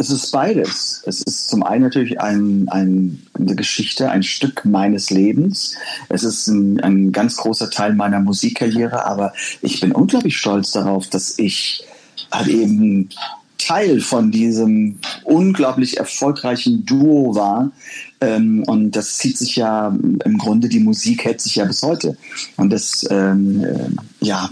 Es 0.00 0.10
ist 0.10 0.30
beides. 0.30 1.02
Es 1.06 1.22
ist 1.22 1.48
zum 1.48 1.64
einen 1.64 1.82
natürlich 1.82 2.20
ein, 2.20 2.68
ein, 2.70 3.20
eine 3.34 3.56
Geschichte, 3.56 4.08
ein 4.08 4.22
Stück 4.22 4.64
meines 4.64 5.10
Lebens. 5.10 5.74
Es 6.08 6.22
ist 6.22 6.46
ein, 6.46 6.80
ein 6.80 7.10
ganz 7.10 7.36
großer 7.36 7.68
Teil 7.68 7.94
meiner 7.94 8.20
Musikkarriere, 8.20 9.04
aber 9.04 9.32
ich 9.60 9.80
bin 9.80 9.90
unglaublich 9.90 10.36
stolz 10.36 10.70
darauf, 10.70 11.08
dass 11.08 11.36
ich 11.40 11.84
halt 12.30 12.46
eben 12.46 13.08
Teil 13.58 14.00
von 14.00 14.30
diesem 14.30 15.00
unglaublich 15.24 15.98
erfolgreichen 15.98 16.86
Duo 16.86 17.34
war. 17.34 17.72
Ähm, 18.20 18.62
und 18.68 18.92
das 18.92 19.18
zieht 19.18 19.36
sich 19.36 19.56
ja 19.56 19.88
im 20.24 20.38
Grunde, 20.38 20.68
die 20.68 20.78
Musik 20.78 21.24
hält 21.24 21.40
sich 21.40 21.56
ja 21.56 21.64
bis 21.64 21.82
heute. 21.82 22.16
Und 22.56 22.70
das, 22.70 23.04
ähm, 23.10 23.64
äh, 23.64 24.24
ja, 24.24 24.48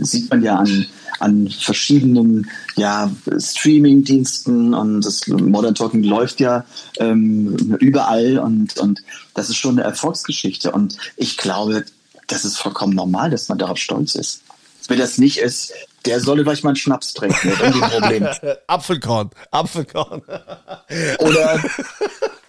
sieht 0.00 0.30
man 0.30 0.42
ja 0.42 0.56
an, 0.56 0.86
an 1.18 1.48
verschiedenen 1.48 2.50
ja, 2.76 3.10
Streaming-Diensten 3.38 4.74
und 4.74 5.02
das 5.02 5.26
Modern 5.26 5.74
Talking 5.74 6.02
läuft 6.02 6.40
ja 6.40 6.64
ähm, 6.98 7.76
überall 7.80 8.38
und, 8.38 8.78
und 8.78 9.02
das 9.34 9.50
ist 9.50 9.56
schon 9.56 9.78
eine 9.78 9.86
Erfolgsgeschichte. 9.86 10.72
Und 10.72 10.96
ich 11.16 11.36
glaube, 11.36 11.84
das 12.26 12.44
ist 12.44 12.58
vollkommen 12.58 12.94
normal, 12.94 13.30
dass 13.30 13.48
man 13.48 13.58
darauf 13.58 13.78
stolz 13.78 14.14
ist. 14.14 14.42
Wer 14.88 14.96
das 14.96 15.18
nicht 15.18 15.38
ist, 15.38 15.72
der 16.04 16.20
solle 16.20 16.44
vielleicht 16.44 16.62
mal 16.62 16.70
einen 16.70 16.76
Schnaps 16.76 17.12
trinken. 17.14 17.50
Problem. 17.50 18.28
Apfelkorn, 18.66 19.30
Apfelkorn. 19.50 20.22
Oder 21.18 21.64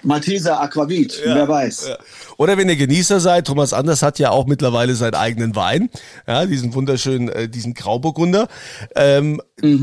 Malteser 0.03 0.61
Aquavit, 0.61 1.19
wer 1.23 1.47
weiß. 1.47 1.87
Ja. 1.89 1.97
Oder 2.37 2.55
wenn 2.57 2.69
ihr 2.69 2.75
Genießer 2.75 3.19
seid, 3.19 3.47
Thomas 3.47 3.73
Anders 3.73 4.03
hat 4.03 4.19
ja 4.19 4.29
auch 4.29 4.45
mittlerweile 4.45 4.93
seinen 4.95 5.15
eigenen 5.15 5.55
Wein, 5.55 5.89
ja, 6.27 6.45
diesen 6.45 6.73
wunderschönen, 6.75 7.29
äh, 7.29 7.49
diesen 7.49 7.73
Grauburgunder. 7.73 8.47
Ähm, 8.95 9.41
äh, 9.61 9.77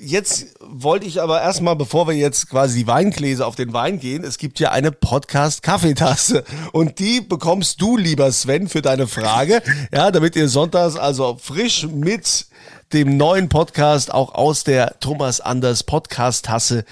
Jetzt 0.00 0.54
wollte 0.60 1.06
ich 1.06 1.20
aber 1.20 1.42
erstmal, 1.42 1.74
bevor 1.74 2.06
wir 2.06 2.14
jetzt 2.14 2.48
quasi 2.48 2.78
die 2.78 2.86
Weingläser 2.86 3.46
auf 3.46 3.56
den 3.56 3.72
Wein 3.72 3.98
gehen, 3.98 4.22
es 4.22 4.38
gibt 4.38 4.60
ja 4.60 4.70
eine 4.70 4.92
Podcast-Kaffeetasse 4.92 6.44
und 6.72 7.00
die 7.00 7.20
bekommst 7.20 7.80
du, 7.80 7.96
lieber 7.96 8.30
Sven, 8.30 8.68
für 8.68 8.82
deine 8.82 9.08
Frage, 9.08 9.62
ja, 9.92 10.12
damit 10.12 10.36
ihr 10.36 10.48
sonntags 10.48 10.96
also 10.96 11.36
frisch 11.40 11.88
mit 11.88 12.46
dem 12.92 13.16
neuen 13.16 13.48
Podcast 13.48 14.12
auch 14.12 14.34
aus 14.34 14.64
der 14.64 14.98
Thomas 14.98 15.40
Anders 15.40 15.84
Podcast 15.84 16.46
Tasse 16.46 16.84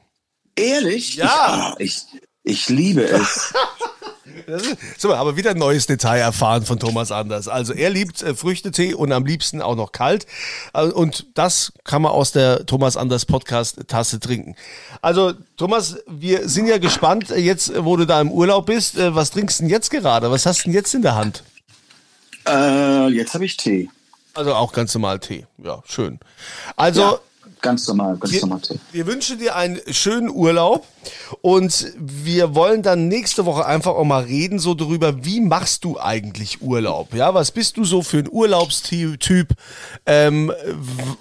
Ehrlich? 0.56 1.16
Ja. 1.16 1.76
Ich, 1.80 1.98
ich, 2.14 2.22
ich 2.44 2.70
liebe 2.70 3.04
es. 3.04 3.54
Das 4.48 4.64
ist, 4.64 4.78
so, 4.98 5.14
aber 5.14 5.38
wieder 5.38 5.52
ein 5.52 5.58
neues 5.58 5.86
Detail 5.86 6.20
erfahren 6.20 6.64
von 6.66 6.80
Thomas 6.80 7.12
Anders. 7.12 7.48
Also 7.48 7.74
er 7.74 7.90
liebt 7.90 8.22
äh, 8.24 8.34
Früchtetee 8.34 8.94
und 8.94 9.12
am 9.12 9.26
liebsten 9.26 9.62
auch 9.62 9.76
noch 9.76 9.92
kalt. 9.92 10.26
Äh, 10.74 10.86
und 10.86 11.28
das 11.36 11.74
kann 11.84 12.02
man 12.02 12.12
aus 12.14 12.32
der 12.32 12.66
Thomas 12.66 12.96
Anders 12.98 13.26
Podcast 13.26 13.88
Tasse 13.88 14.20
trinken. 14.20 14.56
Also 15.02 15.34
Thomas, 15.58 15.98
wir 16.08 16.48
sind 16.48 16.68
ja 16.68 16.78
gespannt, 16.78 17.30
äh, 17.32 17.38
jetzt 17.40 17.72
wo 17.84 17.96
du 17.98 18.06
da 18.06 18.22
im 18.22 18.32
Urlaub 18.32 18.68
bist, 18.68 18.98
äh, 18.98 19.14
was 19.14 19.32
trinkst 19.32 19.60
du 19.60 19.64
denn 19.64 19.70
jetzt 19.72 19.92
gerade? 19.92 20.32
Was 20.32 20.46
hast 20.46 20.60
du 20.60 20.64
denn 20.66 20.74
jetzt 20.74 20.94
in 20.96 21.02
der 21.02 21.16
Hand? 21.16 21.44
Äh, 22.48 23.08
jetzt 23.08 23.34
habe 23.34 23.46
ich 23.46 23.58
Tee. 23.58 23.90
Also 24.34 24.54
auch 24.54 24.72
ganz 24.72 24.94
normal 24.94 25.20
Tee. 25.20 25.46
Ja, 25.58 25.82
schön. 25.86 26.20
Also 26.76 27.02
Ja, 27.02 27.20
ganz 27.62 27.88
normal, 27.88 28.18
ganz 28.18 28.34
Wir, 28.34 28.42
normal 28.42 28.62
wir 28.92 29.08
wünschen 29.08 29.40
dir 29.40 29.56
einen 29.56 29.80
schönen 29.92 30.30
Urlaub 30.30 30.86
und 31.42 31.94
wir 31.98 32.56
wollen 32.56 32.82
dann 32.82 33.08
nächste 33.08 33.46
Woche 33.46 33.66
einfach 33.66 33.92
auch 33.92 34.04
mal 34.04 34.24
reden 34.24 34.60
so 34.60 34.74
darüber, 34.74 35.24
wie 35.24 35.40
machst 35.40 35.84
du 35.84 36.00
eigentlich 36.00 36.62
Urlaub? 36.62 37.14
Ja, 37.14 37.34
was 37.34 37.52
bist 37.52 37.78
du 37.78 37.86
so 37.86 38.02
für 38.02 38.18
ein 38.18 38.30
Urlaubstyp? 38.30 39.54
Ähm, 40.06 40.52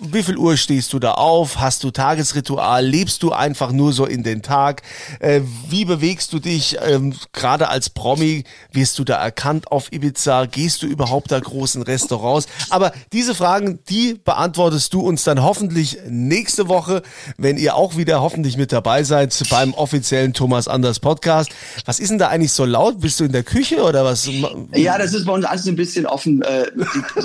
wie 0.01 0.23
viel 0.23 0.37
Uhr 0.37 0.57
stehst 0.57 0.93
du 0.93 0.99
da 0.99 1.13
auf? 1.13 1.59
Hast 1.59 1.85
du 1.85 1.91
Tagesritual? 1.91 2.85
Lebst 2.85 3.23
du 3.23 3.33
einfach 3.33 3.73
nur 3.73 3.93
so 3.93 4.07
in 4.07 4.23
den 4.23 4.43
Tag? 4.43 4.83
Äh, 5.21 5.43
wie 5.69 5.85
bewegst 5.85 6.33
du 6.33 6.39
dich? 6.39 6.77
Ähm, 6.85 7.15
Gerade 7.33 7.69
als 7.69 7.91
Promi 7.91 8.45
wirst 8.73 8.99
du 8.99 9.05
da 9.05 9.17
erkannt 9.17 9.71
auf 9.71 9.93
Ibiza? 9.93 10.47
Gehst 10.47 10.83
du 10.83 10.87
überhaupt 10.87 11.31
da 11.31 11.39
großen 11.39 11.83
Restaurants? 11.83 12.49
Aber 12.71 12.93
diese 13.13 13.35
Fragen, 13.35 13.81
die 13.89 14.15
beantwortest 14.15 14.93
du 14.93 15.01
uns 15.01 15.25
dann 15.25 15.43
hoffentlich 15.43 15.99
nächste 16.29 16.69
Woche, 16.69 17.03
wenn 17.37 17.57
ihr 17.57 17.75
auch 17.75 17.97
wieder 17.97 18.21
hoffentlich 18.21 18.57
mit 18.57 18.73
dabei 18.73 19.03
seid 19.03 19.35
beim 19.51 19.75
offiziellen 19.75 20.33
Thomas 20.35 20.69
Anders 20.69 21.01
Podcast. 21.01 21.51
Was 21.85 21.99
ist 22.01 22.11
denn 22.11 22.19
da 22.19 22.29
eigentlich 22.29 22.53
so 22.53 22.65
laut? 22.65 23.01
Bist 23.01 23.19
du 23.21 23.25
in 23.25 23.33
der 23.33 23.43
Küche 23.43 23.83
oder 23.83 24.05
was? 24.05 24.29
Ja, 24.75 24.99
das 24.99 25.15
ist 25.15 25.25
bei 25.27 25.33
uns 25.33 25.45
alles 25.45 25.67
ein 25.67 25.77
bisschen 25.77 26.07
offen. 26.07 26.43
Äh, 26.43 26.71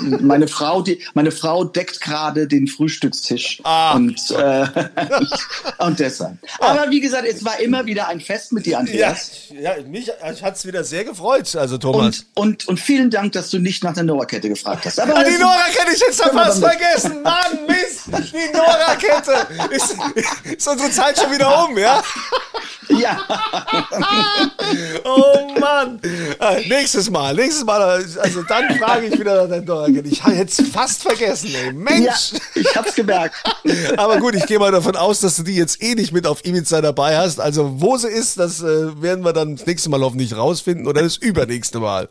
meine 0.22 0.48
Frau, 0.48 0.82
die, 0.82 1.00
meine 1.14 1.30
Frau 1.30 1.64
deckt 1.64 2.00
gerade 2.00 2.46
den 2.48 2.66
Frühstückstisch 2.66 3.60
Ah. 3.64 3.94
und 3.94 4.30
äh, 4.30 4.66
und 5.78 5.98
deshalb. 5.98 6.38
Aber 6.60 6.90
wie 6.90 7.00
gesagt, 7.00 7.26
es 7.26 7.44
war 7.44 7.60
immer 7.60 7.86
wieder 7.86 8.08
ein 8.08 8.20
Fest 8.20 8.52
mit 8.52 8.66
dir, 8.66 8.72
Ja, 8.72 8.78
Andreas. 8.78 9.30
ja 9.60 9.72
mich 9.88 10.10
hat 10.42 10.56
es 10.56 10.66
wieder 10.66 10.84
sehr 10.84 11.04
gefreut, 11.04 11.54
also 11.56 11.78
Thomas. 11.78 12.26
Und, 12.34 12.44
und, 12.64 12.68
und 12.68 12.80
vielen 12.80 13.10
Dank, 13.10 13.32
dass 13.32 13.50
du 13.50 13.58
nicht 13.58 13.84
nach 13.84 13.94
der 13.94 14.04
Noah-Kette 14.04 14.48
gefragt 14.48 14.84
hast. 14.86 14.98
Aber 15.00 15.16
Ah, 15.16 15.24
die 15.24 15.30
das- 15.32 15.40
Nora 15.40 15.64
kette 15.76 15.92
ich 15.94 16.00
jetzt 16.00 16.22
fast 16.22 16.58
vergessen. 16.62 17.22
Mann, 17.22 17.58
Mist. 17.66 18.06
Die 18.32 18.56
Nora-Kette. 18.94 19.74
Ist, 19.74 19.96
ist 20.56 20.68
unsere 20.68 20.90
Zeit 20.90 21.18
schon 21.18 21.32
wieder 21.32 21.64
um, 21.64 21.76
ja? 21.78 22.02
Ja, 22.88 23.18
Oh 25.04 25.58
Mann. 25.58 26.00
Äh, 26.40 26.68
nächstes 26.68 27.10
Mal, 27.10 27.34
nächstes 27.34 27.64
Mal, 27.64 27.80
also 28.20 28.42
dann 28.42 28.76
frage 28.78 29.06
ich 29.06 29.18
wieder 29.18 29.42
nach 29.42 29.48
der 29.48 29.62
Nora-Kette. 29.62 30.08
Ich 30.08 30.24
hätte 30.24 30.62
es 30.62 30.68
fast 30.70 31.02
vergessen, 31.02 31.50
ey. 31.54 31.66
ja, 31.66 31.72
Mensch. 31.72 32.32
ich 32.54 32.76
hab's 32.76 32.94
gemerkt. 32.94 33.36
Aber 33.96 34.18
gut, 34.18 34.34
ich 34.34 34.46
gehe 34.46 34.58
mal 34.58 34.72
davon 34.72 34.96
aus, 34.96 35.20
dass 35.20 35.36
du 35.36 35.42
die 35.42 35.56
jetzt 35.56 35.82
eh 35.82 35.94
nicht 35.94 36.12
mit 36.12 36.26
auf 36.26 36.44
Ibiza 36.44 36.80
dabei 36.80 37.16
hast. 37.16 37.40
Also 37.40 37.80
wo 37.80 37.96
sie 37.96 38.08
ist, 38.08 38.38
das 38.38 38.60
äh, 38.62 39.00
werden 39.02 39.24
wir 39.24 39.32
dann 39.32 39.56
das 39.56 39.66
nächste 39.66 39.90
Mal 39.90 40.00
hoffentlich 40.00 40.36
rausfinden 40.36 40.86
oder 40.86 41.02
das 41.02 41.16
übernächste 41.16 41.80
Mal. 41.80 42.08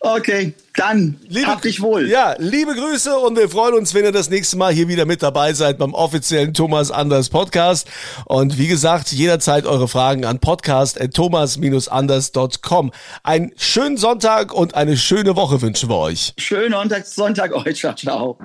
Okay, 0.00 0.54
dann 0.74 1.20
hab 1.44 1.62
dich 1.62 1.80
wohl. 1.80 2.08
Ja, 2.08 2.34
liebe 2.38 2.74
Grüße 2.74 3.16
und 3.18 3.36
wir 3.36 3.48
freuen 3.48 3.74
uns, 3.74 3.94
wenn 3.94 4.04
ihr 4.04 4.10
das 4.12 4.30
nächste 4.30 4.56
Mal 4.56 4.72
hier 4.72 4.86
wieder 4.88 5.06
mit 5.06 5.22
dabei 5.22 5.52
seid 5.52 5.78
beim 5.78 5.94
offiziellen 5.94 6.54
Thomas 6.54 6.90
Anders 6.90 7.28
Podcast. 7.30 7.86
Und 8.26 8.58
wie 8.58 8.66
gesagt, 8.68 9.12
jederzeit 9.12 9.66
eure 9.66 9.88
Fragen 9.88 10.24
an 10.24 10.38
podcast.thomas-anders.com. 10.38 12.92
Einen 13.22 13.52
schönen 13.56 13.96
Sonntag 13.96 14.52
und 14.52 14.74
eine 14.74 14.96
schöne 14.96 15.36
Woche 15.36 15.62
wünschen 15.62 15.88
wir 15.88 15.98
euch. 15.98 16.34
Schönen 16.38 16.72
Sonntag, 16.72 17.06
Sonntag 17.06 17.52
euch. 17.52 17.78
Ciao, 17.78 17.94
ciao. 17.94 18.36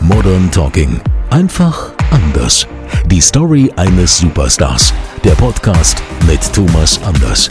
Modern 0.00 0.50
Talking. 0.50 1.00
Einfach 1.30 1.92
anders. 2.10 2.66
Die 3.06 3.20
Story 3.20 3.72
eines 3.76 4.18
Superstars. 4.18 4.92
Der 5.22 5.32
Podcast 5.32 6.02
mit 6.26 6.40
Thomas 6.52 7.00
Anders. 7.04 7.50